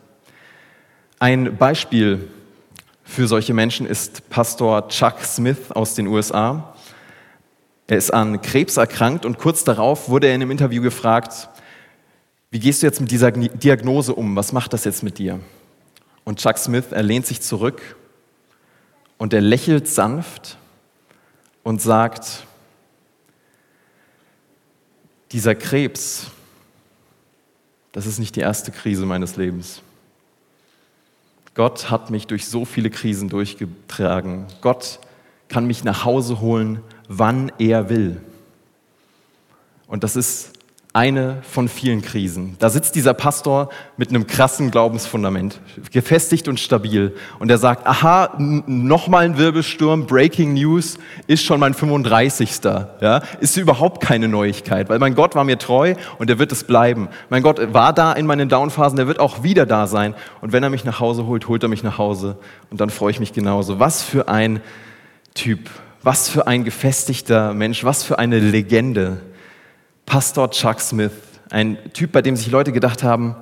Ein 1.19 1.55
Beispiel 1.57 2.27
für 3.13 3.27
solche 3.27 3.53
Menschen 3.53 3.86
ist 3.86 4.27
Pastor 4.32 4.88
Chuck 4.88 5.20
Smith 5.24 5.70
aus 5.72 5.93
den 5.93 6.08
USA. 6.08 6.74
Er 7.86 7.98
ist 7.98 8.12
an 8.12 8.41
Krebs 8.41 8.77
erkrankt 8.77 9.24
und 9.24 9.38
kurz 9.38 9.63
darauf 9.63 10.10
wurde 10.10 10.25
er 10.25 10.34
in 10.34 10.41
einem 10.41 10.50
Interview 10.50 10.82
gefragt, 10.82 11.48
wie 12.50 12.58
gehst 12.58 12.82
du 12.82 12.88
jetzt 12.88 13.01
mit 13.01 13.12
dieser 13.12 13.32
Diagnose 13.32 14.15
um? 14.15 14.36
Was 14.36 14.51
macht 14.51 14.74
das 14.74 14.84
jetzt 14.84 15.03
mit 15.03 15.20
dir? 15.20 15.39
Und 16.24 16.39
Chuck 16.39 16.58
Smith, 16.58 16.86
er 16.89 17.03
lehnt 17.03 17.27
sich 17.27 17.41
zurück 17.41 17.96
und 19.20 19.32
er 19.32 19.41
lächelt 19.41 19.88
sanft 19.88 20.58
und 21.62 21.84
sagt, 21.84 22.48
dieser 25.32 25.53
Krebs, 25.53 26.32
das 27.91 28.08
ist 28.08 28.17
nicht 28.17 28.36
die 28.36 28.41
erste 28.41 28.72
Krise 28.72 29.05
meines 29.05 29.36
Lebens. 29.36 29.84
Gott 31.53 31.91
hat 31.91 32.10
mich 32.10 32.27
durch 32.27 32.48
so 32.48 32.65
viele 32.65 32.89
Krisen 32.89 33.29
durchgetragen. 33.29 34.48
Gott 34.62 35.00
kann 35.50 35.65
mich 35.65 35.83
nach 35.83 36.03
Hause 36.03 36.39
holen, 36.41 36.81
wann 37.07 37.51
er 37.60 37.89
will. 37.89 38.22
Und 39.88 40.03
das 40.03 40.15
ist 40.15 40.52
eine 40.95 41.38
von 41.41 41.67
vielen 41.67 42.03
Krisen. 42.03 42.55
Da 42.59 42.69
sitzt 42.69 42.93
dieser 42.93 43.15
Pastor 43.15 43.69
mit 43.97 44.09
einem 44.09 44.27
krassen 44.27 44.69
Glaubensfundament, 44.69 45.59
gefestigt 45.91 46.47
und 46.47 46.59
stabil. 46.59 47.15
Und 47.39 47.50
er 47.50 47.57
sagt, 47.57 47.88
aha, 47.88 48.35
nochmal 48.38 49.25
ein 49.25 49.39
Wirbelsturm, 49.39 50.05
Breaking 50.05 50.53
News, 50.53 51.00
ist 51.25 51.43
schon 51.43 51.59
mein 51.59 51.73
35. 51.73 52.59
Ja, 53.01 53.23
ist 53.39 53.57
überhaupt 53.57 54.03
keine 54.03 54.27
Neuigkeit, 54.27 54.88
weil 54.88 55.00
mein 55.00 55.15
Gott 55.15 55.33
war 55.33 55.43
mir 55.43 55.57
treu 55.57 55.95
und 56.19 56.29
er 56.29 56.38
wird 56.38 56.51
es 56.51 56.63
bleiben. 56.63 57.09
Mein 57.29 57.41
Gott 57.41 57.73
war 57.73 57.91
da 57.91 58.13
in 58.13 58.27
meinen 58.27 58.47
Downphasen, 58.47 58.95
der 58.95 59.07
wird 59.07 59.19
auch 59.19 59.41
wieder 59.41 59.65
da 59.65 59.88
sein. 59.88 60.13
Und 60.41 60.53
wenn 60.53 60.62
er 60.62 60.69
mich 60.69 60.85
nach 60.85 61.00
Hause 61.00 61.25
holt, 61.25 61.47
holt 61.47 61.63
er 61.63 61.69
mich 61.69 61.81
nach 61.81 61.97
Hause. 61.97 62.38
Und 62.69 62.81
dann 62.81 62.91
freue 62.91 63.09
ich 63.09 63.19
mich 63.19 63.33
genauso. 63.33 63.79
Was 63.79 64.03
für 64.03 64.27
ein 64.27 64.62
Typ, 65.33 65.71
was 66.03 66.29
für 66.29 66.45
ein 66.45 66.63
gefestigter 66.63 67.55
Mensch, 67.55 67.83
was 67.83 68.03
für 68.03 68.19
eine 68.19 68.38
Legende. 68.38 69.21
Pastor 70.05 70.51
Chuck 70.51 70.79
Smith, 70.79 71.12
ein 71.50 71.77
Typ, 71.93 72.12
bei 72.12 72.22
dem 72.22 72.36
sich 72.36 72.51
Leute 72.51 72.72
gedacht 72.72 73.03
haben, 73.03 73.36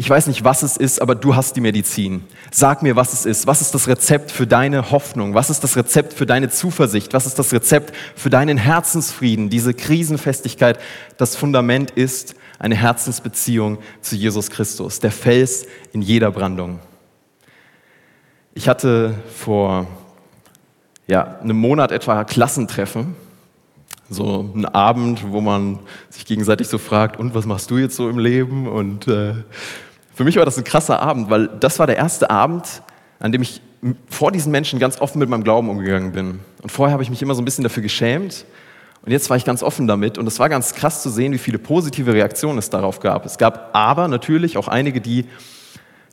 ich 0.00 0.08
weiß 0.08 0.28
nicht, 0.28 0.44
was 0.44 0.62
es 0.62 0.78
ist, 0.78 1.02
aber 1.02 1.14
du 1.14 1.36
hast 1.36 1.56
die 1.56 1.60
Medizin. 1.60 2.24
Sag 2.50 2.82
mir, 2.82 2.96
was 2.96 3.12
es 3.12 3.26
ist. 3.26 3.46
Was 3.46 3.60
ist 3.60 3.74
das 3.74 3.86
Rezept 3.86 4.30
für 4.30 4.46
deine 4.46 4.92
Hoffnung? 4.92 5.34
Was 5.34 5.50
ist 5.50 5.62
das 5.62 5.76
Rezept 5.76 6.14
für 6.14 6.24
deine 6.24 6.48
Zuversicht? 6.48 7.12
Was 7.12 7.26
ist 7.26 7.38
das 7.38 7.52
Rezept 7.52 7.94
für 8.16 8.30
deinen 8.30 8.56
Herzensfrieden? 8.56 9.50
Diese 9.50 9.74
Krisenfestigkeit, 9.74 10.80
das 11.18 11.36
Fundament 11.36 11.90
ist 11.90 12.34
eine 12.58 12.76
Herzensbeziehung 12.76 13.76
zu 14.00 14.16
Jesus 14.16 14.48
Christus, 14.48 15.00
der 15.00 15.10
Fels 15.10 15.66
in 15.92 16.00
jeder 16.00 16.30
Brandung. 16.30 16.78
Ich 18.54 18.70
hatte 18.70 19.14
vor 19.36 19.86
ja, 21.06 21.40
einem 21.40 21.58
Monat 21.58 21.92
etwa 21.92 22.24
Klassentreffen 22.24 23.16
so 24.10 24.50
ein 24.54 24.66
Abend, 24.66 25.30
wo 25.30 25.40
man 25.40 25.78
sich 26.10 26.26
gegenseitig 26.26 26.68
so 26.68 26.78
fragt, 26.78 27.18
und 27.18 27.34
was 27.34 27.46
machst 27.46 27.70
du 27.70 27.78
jetzt 27.78 27.96
so 27.96 28.10
im 28.10 28.18
Leben? 28.18 28.66
Und 28.66 29.06
äh, 29.06 29.34
für 30.14 30.24
mich 30.24 30.36
war 30.36 30.44
das 30.44 30.58
ein 30.58 30.64
krasser 30.64 31.00
Abend, 31.00 31.30
weil 31.30 31.46
das 31.46 31.78
war 31.78 31.86
der 31.86 31.96
erste 31.96 32.28
Abend, 32.28 32.82
an 33.20 33.32
dem 33.32 33.40
ich 33.40 33.62
vor 34.08 34.32
diesen 34.32 34.52
Menschen 34.52 34.78
ganz 34.78 35.00
offen 35.00 35.20
mit 35.20 35.28
meinem 35.28 35.44
Glauben 35.44 35.70
umgegangen 35.70 36.12
bin. 36.12 36.40
Und 36.60 36.70
vorher 36.70 36.92
habe 36.92 37.02
ich 37.02 37.08
mich 37.08 37.22
immer 37.22 37.34
so 37.34 37.40
ein 37.40 37.44
bisschen 37.44 37.64
dafür 37.64 37.82
geschämt. 37.82 38.44
Und 39.02 39.12
jetzt 39.12 39.30
war 39.30 39.36
ich 39.36 39.44
ganz 39.44 39.62
offen 39.62 39.86
damit. 39.86 40.18
Und 40.18 40.26
es 40.26 40.38
war 40.38 40.48
ganz 40.48 40.74
krass 40.74 41.02
zu 41.02 41.08
sehen, 41.08 41.32
wie 41.32 41.38
viele 41.38 41.58
positive 41.58 42.12
Reaktionen 42.12 42.58
es 42.58 42.68
darauf 42.68 43.00
gab. 43.00 43.24
Es 43.24 43.38
gab 43.38 43.70
aber 43.74 44.08
natürlich 44.08 44.58
auch 44.58 44.68
einige, 44.68 45.00
die 45.00 45.24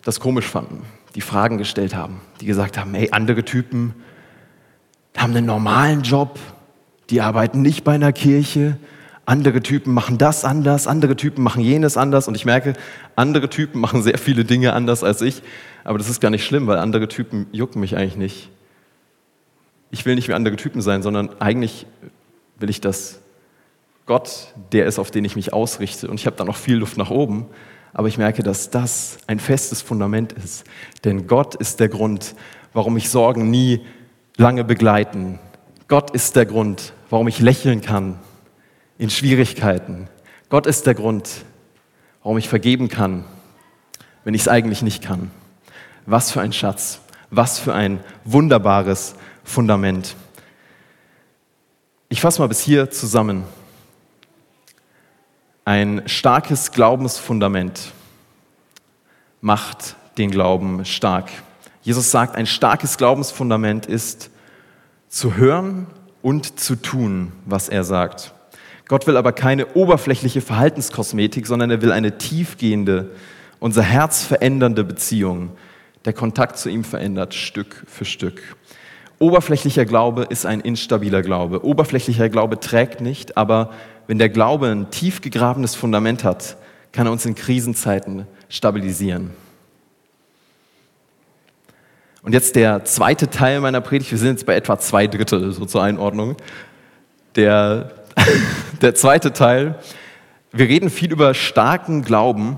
das 0.06 0.22
komisch 0.22 0.46
fanden, 0.46 0.84
die 1.16 1.22
Fragen 1.22 1.58
gestellt 1.58 1.96
haben, 1.96 2.22
die 2.40 2.46
gesagt 2.46 2.78
haben, 2.78 2.94
hey, 2.94 3.10
andere 3.12 3.44
Typen 3.44 3.94
haben 5.18 5.36
einen 5.36 5.48
normalen 5.48 6.04
Job, 6.04 6.40
die 7.10 7.22
arbeiten 7.22 7.62
nicht 7.62 7.84
bei 7.84 7.94
einer 7.94 8.12
Kirche, 8.14 8.78
andere 9.28 9.62
Typen 9.62 9.94
machen 9.94 10.18
das 10.18 10.46
anders, 10.46 10.88
andere 10.88 11.18
Typen 11.18 11.44
machen 11.44 11.62
jenes 11.62 11.98
anders. 11.98 12.30
Und 12.30 12.36
ich 12.36 12.46
merke, 12.46 12.74
andere 13.18 13.50
Typen 13.50 13.82
machen 13.82 14.02
sehr 14.02 14.18
viele 14.18 14.46
Dinge 14.46 14.72
anders 14.72 15.04
als 15.04 15.22
ich, 15.22 15.44
aber 15.84 15.98
das 15.98 16.10
ist 16.10 16.22
gar 16.22 16.30
nicht 16.30 16.46
schlimm, 16.46 16.66
weil 16.66 16.78
andere 16.78 17.10
Typen 17.10 17.46
jucken 17.52 17.82
mich 17.82 17.98
eigentlich 17.98 18.16
nicht. 18.16 18.50
Ich 19.92 20.06
will 20.06 20.16
nicht 20.16 20.30
wie 20.30 20.34
andere 20.34 20.56
Typen 20.56 20.82
sein, 20.82 21.02
sondern 21.02 21.30
eigentlich 21.42 21.86
will 22.58 22.70
ich, 22.70 22.80
dass 22.80 23.20
Gott 24.06 24.54
der 24.72 24.86
ist, 24.86 24.98
auf 24.98 25.12
den 25.12 25.26
ich 25.26 25.36
mich 25.36 25.52
ausrichte. 25.52 26.08
Und 26.08 26.22
ich 26.22 26.26
habe 26.26 26.38
da 26.38 26.46
noch 26.46 26.56
viel 26.56 26.78
Luft 26.78 26.98
nach 26.98 27.10
oben, 27.10 27.48
aber 27.92 28.08
ich 28.08 28.18
merke, 28.18 28.44
dass 28.44 28.70
das 28.70 29.18
ein 29.28 29.40
festes 29.40 29.82
Fundament 29.82 30.32
ist, 30.32 30.64
denn 31.04 31.28
Gott 31.28 31.54
ist 31.56 31.82
der 31.82 31.90
Grund, 31.90 32.34
warum 32.72 32.94
mich 32.94 33.10
Sorgen 33.10 33.50
nie 33.50 33.82
lange 34.38 34.64
begleiten. 34.64 35.40
Gott 35.90 36.12
ist 36.12 36.38
der 36.38 36.46
Grund, 36.46 36.94
warum 37.10 37.28
ich 37.28 37.40
lächeln 37.40 37.82
kann 37.82 38.20
in 38.98 39.10
Schwierigkeiten. 39.10 40.08
Gott 40.50 40.66
ist 40.66 40.86
der 40.86 40.96
Grund, 40.96 41.46
warum 42.24 42.38
ich 42.38 42.50
vergeben 42.50 42.90
kann, 42.90 43.26
wenn 44.24 44.34
ich 44.34 44.42
es 44.42 44.48
eigentlich 44.48 44.82
nicht 44.82 45.04
kann. 45.04 45.32
Was 46.06 46.32
für 46.32 46.42
ein 46.42 46.54
Schatz, 46.54 47.00
was 47.30 47.60
für 47.60 47.74
ein 47.74 48.00
wunderbares 48.24 49.16
Fundament. 49.44 50.16
Ich 52.10 52.22
fasse 52.22 52.42
mal 52.42 52.48
bis 52.48 52.62
hier 52.62 52.90
zusammen. 52.90 53.44
Ein 55.66 56.04
starkes 56.06 56.72
Glaubensfundament 56.72 57.92
macht 59.42 59.96
den 60.18 60.32
Glauben 60.32 60.86
stark. 60.86 61.30
Jesus 61.82 62.10
sagt, 62.10 62.36
ein 62.36 62.48
starkes 62.48 62.98
Glaubensfundament 62.98 63.86
ist 63.86 64.30
zu 65.10 65.36
hören 65.36 65.88
und 66.22 66.60
zu 66.60 66.76
tun, 66.76 67.32
was 67.46 67.70
er 67.70 67.84
sagt. 67.84 68.34
Gott 68.88 69.06
will 69.06 69.18
aber 69.18 69.34
keine 69.34 69.76
oberflächliche 69.76 70.42
Verhaltenskosmetik, 70.42 71.46
sondern 71.46 71.72
er 71.72 71.82
will 71.82 71.92
eine 71.92 72.18
tiefgehende, 72.18 73.12
unser 73.60 73.84
Herz 73.84 74.24
verändernde 74.24 74.84
Beziehung. 74.84 75.52
Der 76.06 76.14
Kontakt 76.14 76.58
zu 76.58 76.70
ihm 76.70 76.84
verändert 76.84 77.34
Stück 77.34 77.84
für 77.88 78.06
Stück. 78.06 78.42
Oberflächlicher 79.20 79.86
Glaube 79.86 80.24
ist 80.30 80.46
ein 80.46 80.62
instabiler 80.62 81.22
Glaube. 81.22 81.66
Oberflächlicher 81.66 82.30
Glaube 82.30 82.60
trägt 82.60 83.02
nicht, 83.02 83.36
aber 83.36 83.72
wenn 84.06 84.20
der 84.20 84.30
Glaube 84.30 84.68
ein 84.68 84.90
tief 84.92 85.22
gegrabenes 85.22 85.76
Fundament 85.76 86.24
hat, 86.24 86.58
kann 86.92 87.08
er 87.08 87.12
uns 87.12 87.26
in 87.26 87.36
Krisenzeiten 87.36 88.26
stabilisieren. 88.48 89.32
Und 92.28 92.34
jetzt 92.34 92.58
der 92.58 92.84
zweite 92.84 93.30
Teil 93.30 93.62
meiner 93.62 93.80
Predigt. 93.80 94.12
Wir 94.12 94.18
sind 94.18 94.32
jetzt 94.32 94.46
bei 94.46 94.54
etwa 94.54 94.78
zwei 94.78 95.08
Drittel, 95.08 95.50
so 95.54 95.64
zur 95.64 95.82
Einordnung. 95.82 96.36
Der, 97.38 97.92
der 98.82 98.96
zweite 98.96 99.32
Teil. 99.32 99.80
Wir 100.52 100.68
reden 100.68 100.90
viel 100.90 101.10
über 101.14 101.34
starken 101.34 102.02
Glauben 102.02 102.58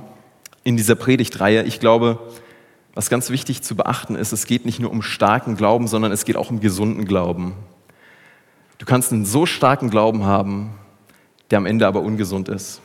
in 0.64 0.76
dieser 0.76 0.96
Predigtreihe. 0.96 1.62
Ich 1.66 1.80
glaube, 1.80 2.18
was 2.96 3.12
ganz 3.12 3.30
wichtig 3.30 3.62
zu 3.62 3.76
beachten 3.76 4.16
ist, 4.16 4.32
es 4.32 4.48
geht 4.48 4.66
nicht 4.66 4.80
nur 4.80 4.90
um 4.90 5.04
starken 5.04 5.56
Glauben, 5.56 5.88
sondern 5.88 6.12
es 6.12 6.26
geht 6.26 6.36
auch 6.36 6.50
um 6.50 6.62
gesunden 6.62 7.06
Glauben. 7.06 7.54
Du 8.80 8.88
kannst 8.88 9.14
einen 9.14 9.24
so 9.24 9.46
starken 9.46 9.92
Glauben 9.92 10.26
haben, 10.26 10.72
der 11.52 11.60
am 11.60 11.68
Ende 11.68 11.86
aber 11.86 12.02
ungesund 12.02 12.50
ist. 12.50 12.82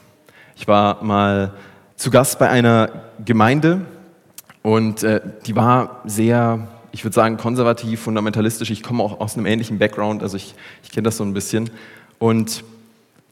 Ich 0.54 0.68
war 0.68 1.02
mal 1.02 1.54
zu 1.96 2.10
Gast 2.10 2.38
bei 2.38 2.50
einer 2.50 2.90
Gemeinde 3.24 3.86
und 4.60 5.02
äh, 5.02 5.22
die 5.46 5.56
war 5.56 6.02
sehr 6.04 6.68
ich 6.94 7.04
würde 7.04 7.14
sagen, 7.14 7.36
konservativ, 7.36 8.02
fundamentalistisch. 8.02 8.70
Ich 8.70 8.84
komme 8.84 9.02
auch 9.02 9.18
aus 9.18 9.36
einem 9.36 9.46
ähnlichen 9.46 9.80
Background, 9.80 10.22
also 10.22 10.36
ich, 10.36 10.54
ich 10.84 10.92
kenne 10.92 11.02
das 11.02 11.16
so 11.16 11.24
ein 11.24 11.34
bisschen. 11.34 11.70
Und 12.20 12.62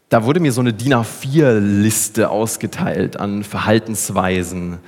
da 0.08 0.24
wurde 0.24 0.40
mir 0.40 0.50
so 0.50 0.60
eine 0.60 0.72
DIN 0.72 0.94
A4-Liste 0.94 2.28
ausgeteilt 2.28 3.20
an 3.20 3.44
Verhaltensweisen. 3.44 4.78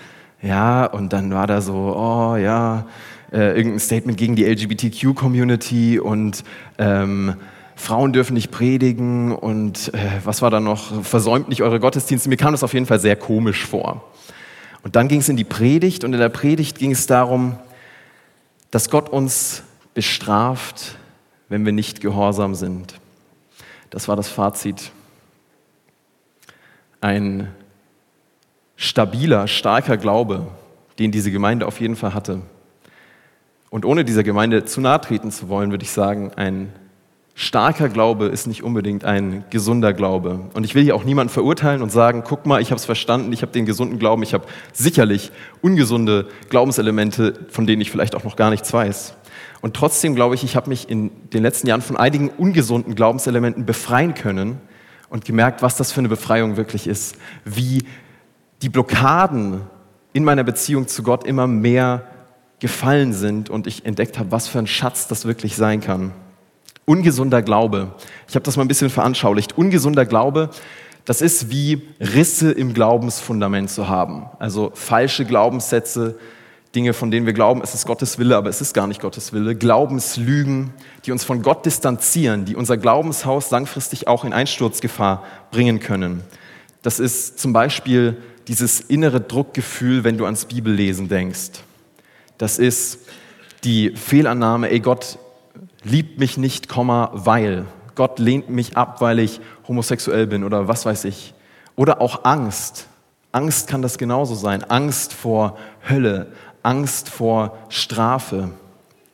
Ja, 0.42 0.86
und 0.86 1.12
dann 1.12 1.32
war 1.32 1.46
da 1.46 1.60
so, 1.60 1.94
oh 1.96 2.36
ja, 2.36 2.86
äh, 3.32 3.56
irgendein 3.56 3.78
Statement 3.78 4.18
gegen 4.18 4.34
die 4.34 4.44
LGBTQ-Community 4.44 6.00
und 6.00 6.42
ähm, 6.76 7.36
Frauen 7.76 8.12
dürfen 8.12 8.34
nicht 8.34 8.50
predigen 8.50 9.30
und 9.30 9.94
äh, 9.94 9.98
was 10.24 10.42
war 10.42 10.50
da 10.50 10.58
noch, 10.58 11.04
versäumt 11.04 11.48
nicht 11.48 11.62
eure 11.62 11.78
Gottesdienste. 11.78 12.28
Mir 12.28 12.36
kam 12.36 12.50
das 12.50 12.64
auf 12.64 12.74
jeden 12.74 12.86
Fall 12.86 12.98
sehr 12.98 13.14
komisch 13.14 13.64
vor. 13.64 14.10
Und 14.82 14.96
dann 14.96 15.06
ging 15.06 15.20
es 15.20 15.28
in 15.28 15.36
die 15.36 15.44
Predigt 15.44 16.02
und 16.02 16.12
in 16.12 16.18
der 16.18 16.28
Predigt 16.28 16.80
ging 16.80 16.90
es 16.90 17.06
darum, 17.06 17.56
dass 18.74 18.90
Gott 18.90 19.08
uns 19.08 19.62
bestraft, 19.94 20.98
wenn 21.48 21.64
wir 21.64 21.70
nicht 21.70 22.00
gehorsam 22.00 22.56
sind. 22.56 22.94
Das 23.90 24.08
war 24.08 24.16
das 24.16 24.26
Fazit. 24.26 24.90
Ein 27.00 27.54
stabiler, 28.74 29.46
starker 29.46 29.96
Glaube, 29.96 30.48
den 30.98 31.12
diese 31.12 31.30
Gemeinde 31.30 31.68
auf 31.68 31.78
jeden 31.78 31.94
Fall 31.94 32.14
hatte. 32.14 32.42
Und 33.70 33.84
ohne 33.84 34.04
dieser 34.04 34.24
Gemeinde 34.24 34.64
zu 34.64 34.80
nahe 34.80 35.00
treten 35.00 35.30
zu 35.30 35.48
wollen, 35.48 35.70
würde 35.70 35.84
ich 35.84 35.92
sagen, 35.92 36.32
ein 36.34 36.72
starker 37.34 37.88
Glaube 37.88 38.26
ist 38.26 38.46
nicht 38.46 38.62
unbedingt 38.62 39.04
ein 39.04 39.44
gesunder 39.50 39.92
Glaube. 39.92 40.40
Und 40.54 40.64
ich 40.64 40.74
will 40.74 40.84
hier 40.84 40.94
auch 40.94 41.04
niemanden 41.04 41.32
verurteilen 41.32 41.82
und 41.82 41.90
sagen, 41.90 42.22
guck 42.26 42.46
mal, 42.46 42.62
ich 42.62 42.70
habe 42.70 42.78
es 42.78 42.84
verstanden, 42.84 43.32
ich 43.32 43.42
habe 43.42 43.52
den 43.52 43.66
gesunden 43.66 43.98
Glauben, 43.98 44.22
ich 44.22 44.34
habe 44.34 44.46
sicherlich 44.72 45.32
ungesunde 45.60 46.28
Glaubenselemente, 46.48 47.34
von 47.48 47.66
denen 47.66 47.82
ich 47.82 47.90
vielleicht 47.90 48.14
auch 48.14 48.24
noch 48.24 48.36
gar 48.36 48.50
nichts 48.50 48.72
weiß. 48.72 49.14
Und 49.60 49.74
trotzdem 49.74 50.14
glaube 50.14 50.36
ich, 50.36 50.44
ich 50.44 50.56
habe 50.56 50.68
mich 50.68 50.88
in 50.88 51.10
den 51.30 51.42
letzten 51.42 51.66
Jahren 51.66 51.82
von 51.82 51.96
einigen 51.96 52.28
ungesunden 52.28 52.94
Glaubenselementen 52.94 53.66
befreien 53.66 54.14
können 54.14 54.60
und 55.08 55.24
gemerkt, 55.24 55.62
was 55.62 55.76
das 55.76 55.90
für 55.90 56.00
eine 56.00 56.08
Befreiung 56.08 56.56
wirklich 56.56 56.86
ist. 56.86 57.16
Wie 57.44 57.84
die 58.62 58.68
Blockaden 58.68 59.62
in 60.12 60.22
meiner 60.22 60.44
Beziehung 60.44 60.86
zu 60.86 61.02
Gott 61.02 61.24
immer 61.24 61.46
mehr 61.46 62.06
gefallen 62.60 63.12
sind 63.12 63.50
und 63.50 63.66
ich 63.66 63.84
entdeckt 63.84 64.18
habe, 64.18 64.30
was 64.30 64.48
für 64.48 64.58
ein 64.58 64.66
Schatz 64.66 65.08
das 65.08 65.24
wirklich 65.24 65.56
sein 65.56 65.80
kann. 65.80 66.12
Ungesunder 66.86 67.42
Glaube. 67.42 67.94
Ich 68.28 68.34
habe 68.34 68.44
das 68.44 68.56
mal 68.56 68.64
ein 68.64 68.68
bisschen 68.68 68.90
veranschaulicht. 68.90 69.56
Ungesunder 69.56 70.04
Glaube, 70.04 70.50
das 71.04 71.20
ist 71.20 71.50
wie 71.50 71.82
Risse 72.00 72.50
im 72.50 72.74
Glaubensfundament 72.74 73.70
zu 73.70 73.88
haben. 73.88 74.26
Also 74.38 74.70
falsche 74.74 75.24
Glaubenssätze, 75.24 76.18
Dinge, 76.74 76.92
von 76.92 77.10
denen 77.10 77.24
wir 77.26 77.32
glauben, 77.32 77.60
es 77.62 77.74
ist 77.74 77.86
Gottes 77.86 78.18
Wille, 78.18 78.36
aber 78.36 78.48
es 78.48 78.60
ist 78.60 78.74
gar 78.74 78.86
nicht 78.86 79.00
Gottes 79.00 79.32
Wille. 79.32 79.54
Glaubenslügen, 79.54 80.72
die 81.04 81.12
uns 81.12 81.22
von 81.22 81.42
Gott 81.42 81.64
distanzieren, 81.64 82.44
die 82.46 82.56
unser 82.56 82.76
Glaubenshaus 82.76 83.50
langfristig 83.50 84.08
auch 84.08 84.24
in 84.24 84.32
Einsturzgefahr 84.32 85.22
bringen 85.50 85.78
können. 85.78 86.22
Das 86.82 86.98
ist 86.98 87.38
zum 87.38 87.52
Beispiel 87.52 88.16
dieses 88.48 88.80
innere 88.80 89.20
Druckgefühl, 89.20 90.04
wenn 90.04 90.18
du 90.18 90.24
ans 90.24 90.46
Bibellesen 90.46 91.08
denkst. 91.08 91.50
Das 92.38 92.58
ist 92.58 92.98
die 93.62 93.94
Fehlannahme, 93.94 94.70
ey 94.70 94.80
Gott 94.80 95.18
liebt 95.84 96.18
mich 96.18 96.36
nicht, 96.36 96.68
weil. 96.76 97.66
Gott 97.94 98.18
lehnt 98.18 98.50
mich 98.50 98.76
ab, 98.76 99.00
weil 99.00 99.20
ich 99.20 99.40
homosexuell 99.68 100.26
bin 100.26 100.42
oder 100.42 100.66
was 100.66 100.84
weiß 100.84 101.04
ich. 101.04 101.32
Oder 101.76 102.00
auch 102.00 102.24
Angst. 102.24 102.88
Angst 103.30 103.68
kann 103.68 103.82
das 103.82 103.98
genauso 103.98 104.34
sein. 104.34 104.64
Angst 104.64 105.12
vor 105.12 105.56
Hölle, 105.88 106.32
Angst 106.62 107.08
vor 107.08 107.56
Strafe. 107.68 108.50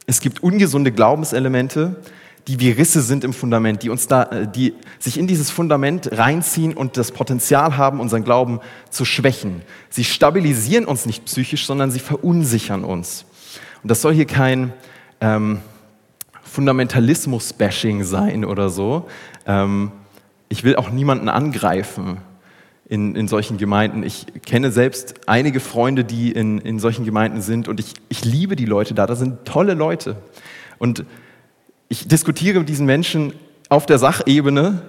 Es 0.06 0.20
gibt 0.20 0.42
ungesunde 0.42 0.92
Glaubenselemente, 0.92 1.96
die 2.48 2.58
wie 2.58 2.70
Risse 2.70 3.02
sind 3.02 3.22
im 3.22 3.32
Fundament, 3.32 3.82
die 3.82 3.90
uns 3.90 4.08
da, 4.08 4.24
äh, 4.24 4.48
die 4.48 4.74
sich 4.98 5.18
in 5.18 5.26
dieses 5.26 5.50
Fundament 5.50 6.10
reinziehen 6.12 6.74
und 6.74 6.96
das 6.96 7.12
Potenzial 7.12 7.76
haben, 7.76 8.00
unseren 8.00 8.24
Glauben 8.24 8.60
zu 8.90 9.04
schwächen. 9.04 9.62
Sie 9.88 10.04
stabilisieren 10.04 10.84
uns 10.84 11.06
nicht 11.06 11.26
psychisch, 11.26 11.66
sondern 11.66 11.90
sie 11.90 12.00
verunsichern 12.00 12.84
uns. 12.84 13.24
Und 13.82 13.90
das 13.90 14.02
soll 14.02 14.14
hier 14.14 14.26
kein 14.26 14.72
ähm, 15.20 15.60
Fundamentalismus-Bashing 16.50 18.04
sein 18.04 18.44
oder 18.44 18.68
so. 18.68 19.06
Ähm, 19.46 19.92
ich 20.48 20.64
will 20.64 20.76
auch 20.76 20.90
niemanden 20.90 21.28
angreifen 21.28 22.18
in, 22.88 23.14
in 23.14 23.28
solchen 23.28 23.56
Gemeinden. 23.56 24.02
Ich 24.02 24.26
kenne 24.44 24.72
selbst 24.72 25.14
einige 25.26 25.60
Freunde, 25.60 26.04
die 26.04 26.32
in, 26.32 26.58
in 26.58 26.80
solchen 26.80 27.04
Gemeinden 27.04 27.40
sind 27.40 27.68
und 27.68 27.78
ich, 27.78 27.94
ich 28.08 28.24
liebe 28.24 28.56
die 28.56 28.64
Leute 28.64 28.94
da. 28.94 29.06
Da 29.06 29.14
sind 29.14 29.44
tolle 29.44 29.74
Leute. 29.74 30.16
Und 30.78 31.04
ich 31.88 32.08
diskutiere 32.08 32.58
mit 32.58 32.68
diesen 32.68 32.86
Menschen 32.86 33.32
auf 33.68 33.86
der 33.86 33.98
Sachebene, 33.98 34.82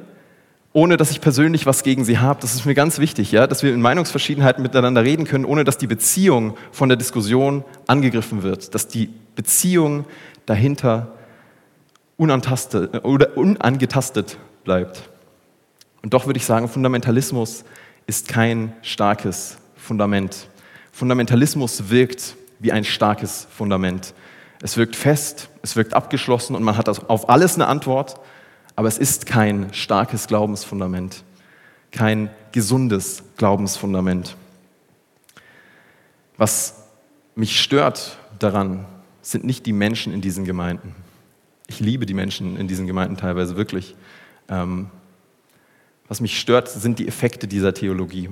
ohne 0.73 0.97
dass 0.97 1.11
ich 1.11 1.21
persönlich 1.21 1.67
was 1.67 1.83
gegen 1.83 2.05
sie 2.05 2.17
habe. 2.17 2.39
Das 2.41 2.55
ist 2.55 2.65
mir 2.65 2.73
ganz 2.73 2.97
wichtig, 2.97 3.31
ja, 3.31 3.45
dass 3.45 3.61
wir 3.61 3.71
in 3.73 3.81
Meinungsverschiedenheiten 3.81 4.63
miteinander 4.63 5.03
reden 5.03 5.25
können, 5.25 5.45
ohne 5.45 5.63
dass 5.63 5.77
die 5.77 5.87
Beziehung 5.87 6.55
von 6.71 6.89
der 6.89 6.97
Diskussion 6.97 7.63
angegriffen 7.85 8.41
wird, 8.41 8.73
dass 8.73 8.87
die 8.87 9.09
Beziehung 9.35 10.05
dahinter 10.47 11.11
unantastet, 12.21 13.03
oder 13.03 13.35
unangetastet 13.35 14.37
bleibt. 14.63 15.09
Und 16.03 16.13
doch 16.13 16.27
würde 16.27 16.37
ich 16.37 16.45
sagen, 16.45 16.67
Fundamentalismus 16.67 17.63
ist 18.05 18.27
kein 18.27 18.73
starkes 18.83 19.57
Fundament. 19.75 20.47
Fundamentalismus 20.91 21.89
wirkt 21.89 22.35
wie 22.59 22.71
ein 22.71 22.83
starkes 22.83 23.47
Fundament. 23.49 24.13
Es 24.61 24.77
wirkt 24.77 24.95
fest, 24.95 25.49
es 25.63 25.75
wirkt 25.75 25.95
abgeschlossen 25.95 26.55
und 26.55 26.61
man 26.61 26.77
hat 26.77 26.87
auf 26.89 27.27
alles 27.27 27.55
eine 27.55 27.65
Antwort, 27.65 28.19
aber 28.75 28.87
es 28.87 28.99
ist 28.99 29.25
kein 29.25 29.73
starkes 29.73 30.27
Glaubensfundament, 30.27 31.23
kein 31.91 32.29
gesundes 32.51 33.23
Glaubensfundament. 33.37 34.35
Was 36.37 36.83
mich 37.33 37.59
stört 37.59 38.19
daran, 38.37 38.85
sind 39.23 39.43
nicht 39.43 39.65
die 39.65 39.73
Menschen 39.73 40.13
in 40.13 40.21
diesen 40.21 40.45
Gemeinden. 40.45 40.95
Ich 41.71 41.79
liebe 41.79 42.05
die 42.05 42.13
Menschen 42.13 42.57
in 42.57 42.67
diesen 42.67 42.85
Gemeinden 42.85 43.15
teilweise 43.15 43.55
wirklich. 43.55 43.95
Ähm, 44.49 44.87
was 46.09 46.19
mich 46.19 46.37
stört, 46.37 46.67
sind 46.67 46.99
die 46.99 47.07
Effekte 47.07 47.47
dieser 47.47 47.73
Theologie, 47.73 48.27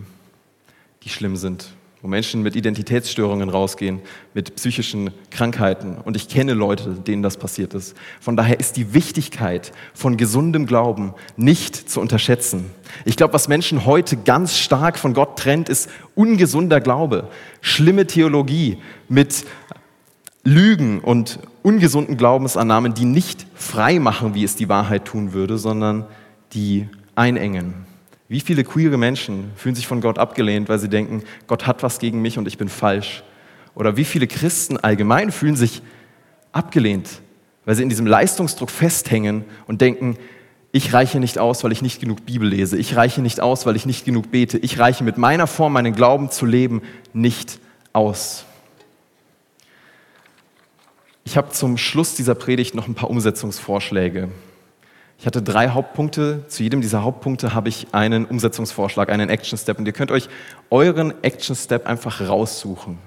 die 1.04 1.10
schlimm 1.10 1.38
sind, 1.38 1.70
wo 2.02 2.10
Menschen 2.10 2.44
mit 2.44 2.58
Identitätsstörungen 2.58 3.48
rausgehen, 3.48 4.02
mit 4.34 4.58
psychischen 4.58 5.12
Krankheiten. 5.32 5.98
Und 6.00 6.18
ich 6.18 6.28
kenne 6.28 6.54
Leute, 6.54 6.96
denen 6.96 7.24
das 7.24 7.38
passiert 7.38 7.74
ist. 7.74 7.96
Von 8.20 8.36
daher 8.36 8.60
ist 8.60 8.76
die 8.76 8.94
Wichtigkeit 8.94 9.72
von 9.94 10.18
gesundem 10.18 10.66
Glauben 10.66 11.14
nicht 11.38 11.90
zu 11.90 12.02
unterschätzen. 12.02 12.70
Ich 13.06 13.16
glaube, 13.16 13.34
was 13.34 13.48
Menschen 13.48 13.86
heute 13.86 14.18
ganz 14.18 14.58
stark 14.58 15.00
von 15.00 15.14
Gott 15.14 15.40
trennt, 15.40 15.70
ist 15.70 15.90
ungesunder 16.14 16.82
Glaube, 16.82 17.30
schlimme 17.62 18.06
Theologie 18.06 18.80
mit 19.08 19.46
Lügen 20.44 21.00
und 21.00 21.40
ungesunden 21.64 22.18
Glaubensannahmen, 22.18 22.94
die 22.94 23.06
nicht 23.06 23.46
frei 23.56 24.00
machen, 24.00 24.34
wie 24.34 24.44
es 24.44 24.56
die 24.56 24.70
Wahrheit 24.70 25.06
tun 25.06 25.34
würde, 25.34 25.58
sondern 25.58 26.06
die 26.54 26.88
einengen. 27.16 27.86
Wie 28.28 28.40
viele 28.40 28.64
queere 28.64 28.98
Menschen 28.98 29.52
fühlen 29.56 29.76
sich 29.76 29.88
von 29.88 30.02
Gott 30.02 30.20
abgelehnt, 30.20 30.70
weil 30.70 30.80
sie 30.80 30.90
denken, 30.90 31.24
Gott 31.48 31.66
hat 31.66 31.84
was 31.84 32.00
gegen 32.00 32.22
mich 32.22 32.38
und 32.38 32.48
ich 32.48 32.58
bin 32.58 32.70
falsch? 32.70 33.24
Oder 33.76 33.98
wie 33.98 34.06
viele 34.06 34.28
Christen 34.28 34.78
allgemein 34.78 35.32
fühlen 35.32 35.56
sich 35.56 35.82
abgelehnt, 36.52 37.22
weil 37.66 37.76
sie 37.76 37.84
in 37.84 37.90
diesem 37.90 38.06
Leistungsdruck 38.06 38.70
festhängen 38.70 39.46
und 39.68 39.82
denken, 39.82 40.18
ich 40.72 40.94
reiche 40.94 41.20
nicht 41.20 41.40
aus, 41.40 41.64
weil 41.64 41.72
ich 41.72 41.82
nicht 41.82 42.00
genug 42.00 42.26
Bibel 42.26 42.48
lese. 42.48 42.78
Ich 42.78 42.96
reiche 42.96 43.22
nicht 43.22 43.42
aus, 43.42 43.66
weil 43.66 43.76
ich 43.76 43.88
nicht 43.88 44.06
genug 44.06 44.30
bete. 44.30 44.60
Ich 44.60 44.78
reiche 44.78 45.04
mit 45.04 45.18
meiner 45.18 45.48
Form, 45.48 45.74
meinen 45.74 45.96
Glauben 45.96 46.30
zu 46.30 46.46
leben, 46.46 46.84
nicht 47.14 47.60
aus. 47.92 48.46
Ich 51.30 51.38
habe 51.38 51.52
zum 51.52 51.78
Schluss 51.78 52.16
dieser 52.16 52.34
Predigt 52.34 52.74
noch 52.74 52.88
ein 52.88 52.96
paar 52.96 53.08
Umsetzungsvorschläge. 53.08 54.30
Ich 55.20 55.28
hatte 55.28 55.44
drei 55.44 55.70
Hauptpunkte. 55.70 56.44
Zu 56.48 56.64
jedem 56.64 56.82
dieser 56.82 57.04
Hauptpunkte 57.04 57.54
habe 57.54 57.70
ich 57.70 57.86
einen 57.92 58.26
Umsetzungsvorschlag, 58.26 59.12
einen 59.12 59.30
Action 59.30 59.56
Step. 59.56 59.78
Und 59.78 59.86
ihr 59.86 59.94
könnt 59.94 60.10
euch 60.10 60.28
euren 60.72 61.14
Action 61.24 61.56
Step 61.56 61.86
einfach 61.86 62.28
raussuchen. 62.28 62.98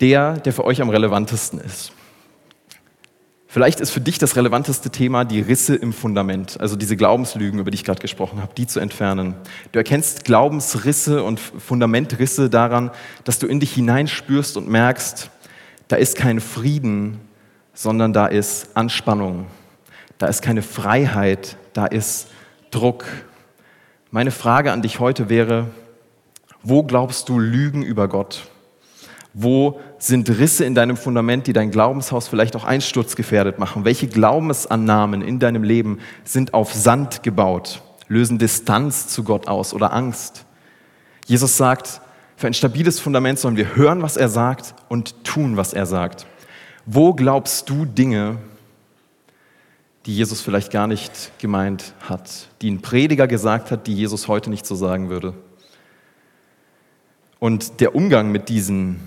Der, 0.00 0.34
der 0.34 0.52
für 0.52 0.64
euch 0.64 0.80
am 0.80 0.88
relevantesten 0.88 1.58
ist. 1.58 1.90
Vielleicht 3.48 3.80
ist 3.80 3.90
für 3.90 4.00
dich 4.00 4.18
das 4.18 4.36
relevanteste 4.36 4.90
Thema 4.90 5.24
die 5.24 5.40
Risse 5.40 5.74
im 5.74 5.92
Fundament, 5.92 6.60
also 6.60 6.76
diese 6.76 6.96
Glaubenslügen, 6.96 7.58
über 7.58 7.72
die 7.72 7.74
ich 7.74 7.84
gerade 7.84 8.00
gesprochen 8.00 8.40
habe, 8.40 8.54
die 8.54 8.68
zu 8.68 8.78
entfernen. 8.78 9.34
Du 9.72 9.80
erkennst 9.80 10.24
Glaubensrisse 10.24 11.24
und 11.24 11.40
Fundamentrisse 11.40 12.48
daran, 12.48 12.92
dass 13.24 13.40
du 13.40 13.48
in 13.48 13.58
dich 13.58 13.72
hineinspürst 13.72 14.56
und 14.56 14.68
merkst, 14.68 15.28
da 15.90 15.96
ist 15.96 16.14
kein 16.14 16.38
Frieden, 16.38 17.20
sondern 17.74 18.12
da 18.12 18.26
ist 18.26 18.76
Anspannung, 18.76 19.46
da 20.18 20.28
ist 20.28 20.40
keine 20.40 20.62
Freiheit, 20.62 21.56
da 21.72 21.84
ist 21.84 22.28
Druck. 22.70 23.04
Meine 24.12 24.30
Frage 24.30 24.70
an 24.70 24.82
dich 24.82 25.00
heute 25.00 25.28
wäre, 25.28 25.66
wo 26.62 26.84
glaubst 26.84 27.28
du 27.28 27.40
Lügen 27.40 27.82
über 27.82 28.06
Gott? 28.06 28.46
Wo 29.34 29.80
sind 29.98 30.30
Risse 30.30 30.64
in 30.64 30.76
deinem 30.76 30.96
Fundament, 30.96 31.48
die 31.48 31.52
dein 31.52 31.72
Glaubenshaus 31.72 32.28
vielleicht 32.28 32.54
auch 32.54 32.64
einsturzgefährdet 32.64 33.58
machen? 33.58 33.84
Welche 33.84 34.06
Glaubensannahmen 34.06 35.22
in 35.22 35.40
deinem 35.40 35.64
Leben 35.64 35.98
sind 36.22 36.54
auf 36.54 36.72
Sand 36.72 37.24
gebaut, 37.24 37.82
lösen 38.06 38.38
Distanz 38.38 39.08
zu 39.08 39.24
Gott 39.24 39.48
aus 39.48 39.74
oder 39.74 39.92
Angst? 39.92 40.44
Jesus 41.26 41.56
sagt, 41.56 42.00
für 42.40 42.46
ein 42.46 42.54
stabiles 42.54 42.98
Fundament 42.98 43.38
sollen 43.38 43.58
wir 43.58 43.76
hören, 43.76 44.00
was 44.00 44.16
er 44.16 44.30
sagt 44.30 44.74
und 44.88 45.24
tun, 45.24 45.58
was 45.58 45.74
er 45.74 45.84
sagt. 45.84 46.26
Wo 46.86 47.12
glaubst 47.12 47.68
du 47.68 47.84
Dinge, 47.84 48.38
die 50.06 50.16
Jesus 50.16 50.40
vielleicht 50.40 50.72
gar 50.72 50.86
nicht 50.86 51.32
gemeint 51.38 51.92
hat, 52.00 52.48
die 52.62 52.70
ein 52.70 52.80
Prediger 52.80 53.26
gesagt 53.26 53.70
hat, 53.70 53.86
die 53.86 53.94
Jesus 53.94 54.26
heute 54.26 54.48
nicht 54.48 54.64
so 54.64 54.74
sagen 54.74 55.10
würde. 55.10 55.34
Und 57.40 57.78
der 57.82 57.94
Umgang 57.94 58.32
mit 58.32 58.48
diesen 58.48 59.00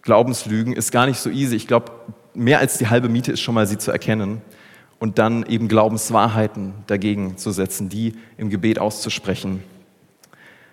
Glaubenslügen 0.00 0.72
ist 0.72 0.92
gar 0.92 1.04
nicht 1.04 1.20
so 1.20 1.28
easy. 1.28 1.56
Ich 1.56 1.66
glaube, 1.66 1.92
mehr 2.32 2.60
als 2.60 2.78
die 2.78 2.88
halbe 2.88 3.10
Miete 3.10 3.32
ist 3.32 3.40
schon 3.40 3.54
mal 3.54 3.66
sie 3.66 3.76
zu 3.76 3.90
erkennen 3.90 4.40
und 4.98 5.18
dann 5.18 5.44
eben 5.44 5.68
Glaubenswahrheiten 5.68 6.72
dagegen 6.86 7.36
zu 7.36 7.50
setzen, 7.50 7.90
die 7.90 8.14
im 8.38 8.48
Gebet 8.48 8.78
auszusprechen. 8.78 9.62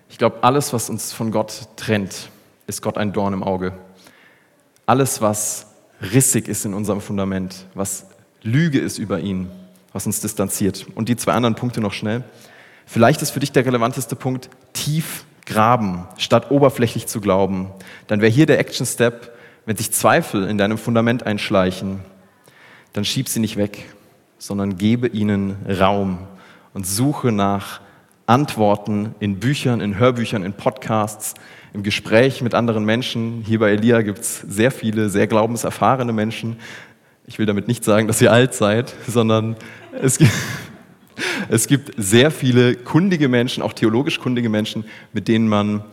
Ich 0.08 0.18
glaube, 0.18 0.42
alles, 0.42 0.72
was 0.72 0.90
uns 0.90 1.12
von 1.12 1.30
Gott 1.30 1.68
trennt, 1.76 2.30
ist 2.66 2.82
Gott 2.82 2.98
ein 2.98 3.12
Dorn 3.12 3.34
im 3.34 3.42
Auge. 3.42 3.72
Alles, 4.86 5.20
was 5.20 5.66
rissig 6.00 6.48
ist 6.48 6.64
in 6.64 6.74
unserem 6.74 7.00
Fundament, 7.00 7.66
was 7.74 8.06
Lüge 8.42 8.78
ist 8.78 8.98
über 8.98 9.20
ihn, 9.20 9.50
was 9.92 10.06
uns 10.06 10.20
distanziert. 10.20 10.86
Und 10.94 11.08
die 11.08 11.16
zwei 11.16 11.32
anderen 11.32 11.54
Punkte 11.54 11.80
noch 11.80 11.92
schnell. 11.92 12.24
Vielleicht 12.86 13.20
ist 13.22 13.30
für 13.30 13.40
dich 13.40 13.52
der 13.52 13.66
relevanteste 13.66 14.16
Punkt 14.16 14.48
tief 14.72 15.24
graben, 15.44 16.06
statt 16.16 16.50
oberflächlich 16.50 17.06
zu 17.06 17.20
glauben. 17.20 17.70
Dann 18.06 18.20
wäre 18.20 18.30
hier 18.30 18.46
der 18.46 18.58
Action 18.58 18.86
Step, 18.86 19.36
wenn 19.66 19.76
sich 19.76 19.90
Zweifel 19.92 20.48
in 20.48 20.56
deinem 20.56 20.78
Fundament 20.78 21.24
einschleichen, 21.24 22.00
dann 22.92 23.04
schieb 23.04 23.28
sie 23.28 23.40
nicht 23.40 23.56
weg, 23.56 23.92
sondern 24.38 24.78
gebe 24.78 25.08
ihnen 25.08 25.56
Raum 25.68 26.18
und 26.72 26.86
suche 26.86 27.32
nach 27.32 27.80
Antworten 28.28 29.14
in 29.20 29.40
Büchern, 29.40 29.80
in 29.80 29.98
Hörbüchern, 29.98 30.44
in 30.44 30.52
Podcasts, 30.52 31.34
im 31.72 31.82
Gespräch 31.82 32.42
mit 32.42 32.54
anderen 32.54 32.84
Menschen. 32.84 33.42
Hier 33.46 33.58
bei 33.58 33.70
Elia 33.70 34.02
gibt 34.02 34.20
es 34.20 34.40
sehr 34.40 34.70
viele, 34.70 35.08
sehr 35.08 35.26
glaubenserfahrene 35.26 36.12
Menschen, 36.12 36.56
ich 37.28 37.38
will 37.38 37.44
damit 37.44 37.68
nicht 37.68 37.84
sagen, 37.84 38.08
dass 38.08 38.22
ihr 38.22 38.32
alt 38.32 38.54
seid, 38.54 38.94
sondern 39.06 39.56
es 40.00 40.16
gibt, 40.16 40.32
es 41.50 41.66
gibt 41.66 41.92
sehr 41.98 42.30
viele 42.30 42.74
kundige 42.74 43.28
Menschen, 43.28 43.62
auch 43.62 43.74
theologisch 43.74 44.18
kundige 44.18 44.48
Menschen, 44.48 44.84
mit 45.12 45.28
denen 45.28 45.46
man 45.46 45.84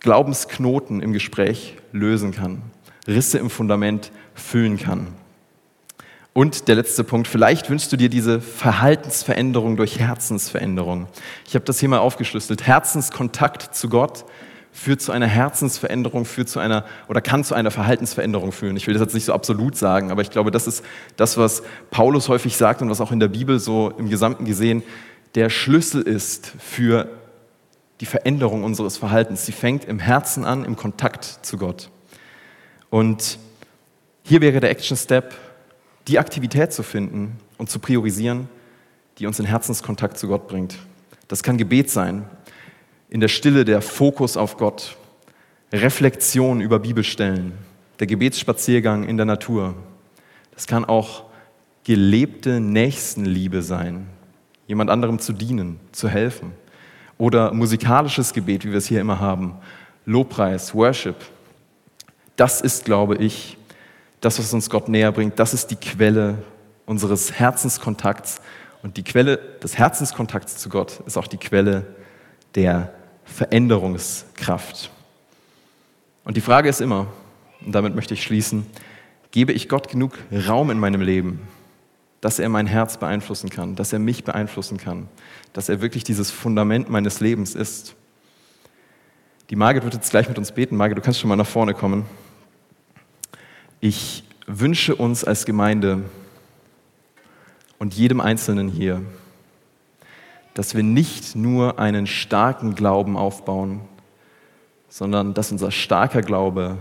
Glaubensknoten 0.00 1.00
im 1.00 1.14
Gespräch 1.14 1.76
lösen 1.92 2.32
kann, 2.32 2.60
Risse 3.06 3.38
im 3.38 3.48
Fundament 3.48 4.12
füllen 4.34 4.76
kann. 4.76 5.06
Und 6.34 6.68
der 6.68 6.74
letzte 6.74 7.04
Punkt, 7.04 7.28
vielleicht 7.28 7.70
wünschst 7.70 7.92
du 7.92 7.96
dir 7.96 8.08
diese 8.08 8.40
Verhaltensveränderung 8.40 9.76
durch 9.76 10.00
Herzensveränderung. 10.00 11.06
Ich 11.46 11.54
habe 11.54 11.64
das 11.64 11.78
hier 11.78 11.88
mal 11.88 12.00
aufgeschlüsselt. 12.00 12.66
Herzenskontakt 12.66 13.74
zu 13.74 13.88
Gott 13.88 14.24
führt 14.72 15.00
zu 15.00 15.12
einer 15.12 15.28
Herzensveränderung, 15.28 16.24
führt 16.24 16.48
zu 16.48 16.58
einer 16.58 16.84
oder 17.06 17.20
kann 17.20 17.44
zu 17.44 17.54
einer 17.54 17.70
Verhaltensveränderung 17.70 18.50
führen. 18.50 18.76
Ich 18.76 18.88
will 18.88 18.94
das 18.94 19.02
jetzt 19.02 19.14
nicht 19.14 19.24
so 19.24 19.32
absolut 19.32 19.76
sagen, 19.76 20.10
aber 20.10 20.22
ich 20.22 20.30
glaube, 20.30 20.50
das 20.50 20.66
ist 20.66 20.84
das, 21.16 21.38
was 21.38 21.62
Paulus 21.92 22.28
häufig 22.28 22.56
sagt 22.56 22.82
und 22.82 22.90
was 22.90 23.00
auch 23.00 23.12
in 23.12 23.20
der 23.20 23.28
Bibel 23.28 23.60
so 23.60 23.92
im 23.96 24.10
Gesamten 24.10 24.44
gesehen 24.44 24.82
der 25.34 25.50
Schlüssel 25.50 26.02
ist 26.02 26.52
für 26.58 27.08
die 28.00 28.06
Veränderung 28.06 28.64
unseres 28.64 28.96
Verhaltens. 28.96 29.46
Sie 29.46 29.52
fängt 29.52 29.84
im 29.84 29.98
Herzen 29.98 30.44
an, 30.44 30.64
im 30.64 30.76
Kontakt 30.76 31.24
zu 31.42 31.58
Gott. 31.58 31.90
Und 32.90 33.38
hier 34.22 34.40
wäre 34.40 34.60
der 34.60 34.70
Action 34.70 34.96
Step, 34.96 35.34
die 36.08 36.18
Aktivität 36.18 36.72
zu 36.72 36.82
finden 36.82 37.38
und 37.58 37.70
zu 37.70 37.78
priorisieren, 37.78 38.48
die 39.18 39.26
uns 39.26 39.38
in 39.38 39.46
Herzenskontakt 39.46 40.18
zu 40.18 40.28
Gott 40.28 40.48
bringt. 40.48 40.76
Das 41.28 41.42
kann 41.42 41.56
Gebet 41.56 41.90
sein, 41.90 42.24
in 43.08 43.20
der 43.20 43.28
Stille 43.28 43.64
der 43.64 43.80
Fokus 43.80 44.36
auf 44.36 44.56
Gott, 44.56 44.96
Reflexion 45.72 46.60
über 46.60 46.78
Bibelstellen, 46.78 47.52
der 47.98 48.06
Gebetsspaziergang 48.06 49.04
in 49.04 49.16
der 49.16 49.26
Natur. 49.26 49.74
Das 50.54 50.66
kann 50.66 50.84
auch 50.84 51.24
gelebte 51.84 52.60
Nächstenliebe 52.60 53.62
sein, 53.62 54.06
jemand 54.66 54.90
anderem 54.90 55.18
zu 55.18 55.32
dienen, 55.32 55.78
zu 55.92 56.08
helfen. 56.08 56.52
Oder 57.18 57.52
musikalisches 57.52 58.32
Gebet, 58.32 58.64
wie 58.64 58.70
wir 58.70 58.78
es 58.78 58.86
hier 58.86 59.00
immer 59.00 59.20
haben, 59.20 59.54
Lobpreis, 60.04 60.74
Worship. 60.74 61.16
Das 62.36 62.60
ist, 62.60 62.84
glaube 62.84 63.16
ich, 63.16 63.56
das, 64.24 64.38
was 64.38 64.52
uns 64.52 64.70
Gott 64.70 64.88
näher 64.88 65.12
bringt. 65.12 65.38
Das 65.38 65.54
ist 65.54 65.70
die 65.70 65.76
Quelle 65.76 66.38
unseres 66.86 67.32
Herzenskontakts. 67.32 68.40
Und 68.82 68.96
die 68.96 69.02
Quelle 69.02 69.38
des 69.62 69.78
Herzenskontakts 69.78 70.58
zu 70.58 70.68
Gott 70.68 71.00
ist 71.06 71.16
auch 71.16 71.26
die 71.26 71.36
Quelle 71.36 71.86
der 72.54 72.92
Veränderungskraft. 73.24 74.90
Und 76.24 76.36
die 76.36 76.40
Frage 76.40 76.68
ist 76.68 76.80
immer, 76.80 77.06
und 77.64 77.74
damit 77.74 77.94
möchte 77.94 78.14
ich 78.14 78.22
schließen, 78.22 78.66
gebe 79.30 79.52
ich 79.52 79.68
Gott 79.68 79.88
genug 79.88 80.18
Raum 80.46 80.70
in 80.70 80.78
meinem 80.78 81.00
Leben, 81.00 81.40
dass 82.20 82.38
er 82.38 82.48
mein 82.48 82.66
Herz 82.66 82.98
beeinflussen 82.98 83.50
kann, 83.50 83.74
dass 83.76 83.92
er 83.92 83.98
mich 83.98 84.24
beeinflussen 84.24 84.78
kann, 84.78 85.08
dass 85.52 85.68
er 85.68 85.80
wirklich 85.80 86.04
dieses 86.04 86.30
Fundament 86.30 86.88
meines 86.88 87.20
Lebens 87.20 87.54
ist. 87.54 87.94
Die 89.50 89.56
Margit 89.56 89.84
wird 89.84 89.94
jetzt 89.94 90.10
gleich 90.10 90.28
mit 90.28 90.38
uns 90.38 90.52
beten. 90.52 90.76
Margit, 90.76 90.96
du 90.96 91.02
kannst 91.02 91.20
schon 91.20 91.28
mal 91.28 91.36
nach 91.36 91.46
vorne 91.46 91.74
kommen. 91.74 92.06
Ich 93.86 94.24
wünsche 94.46 94.96
uns 94.96 95.24
als 95.24 95.44
Gemeinde 95.44 96.04
und 97.78 97.92
jedem 97.92 98.18
Einzelnen 98.18 98.66
hier, 98.66 99.02
dass 100.54 100.74
wir 100.74 100.82
nicht 100.82 101.36
nur 101.36 101.78
einen 101.78 102.06
starken 102.06 102.76
Glauben 102.76 103.18
aufbauen, 103.18 103.82
sondern 104.88 105.34
dass 105.34 105.52
unser 105.52 105.70
starker 105.70 106.22
Glaube 106.22 106.78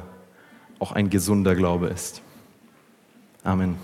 auch 0.80 0.94
ein 0.94 1.10
gesunder 1.10 1.56
Glaube 1.56 1.88
ist. 1.88 2.22
Amen. 3.44 3.76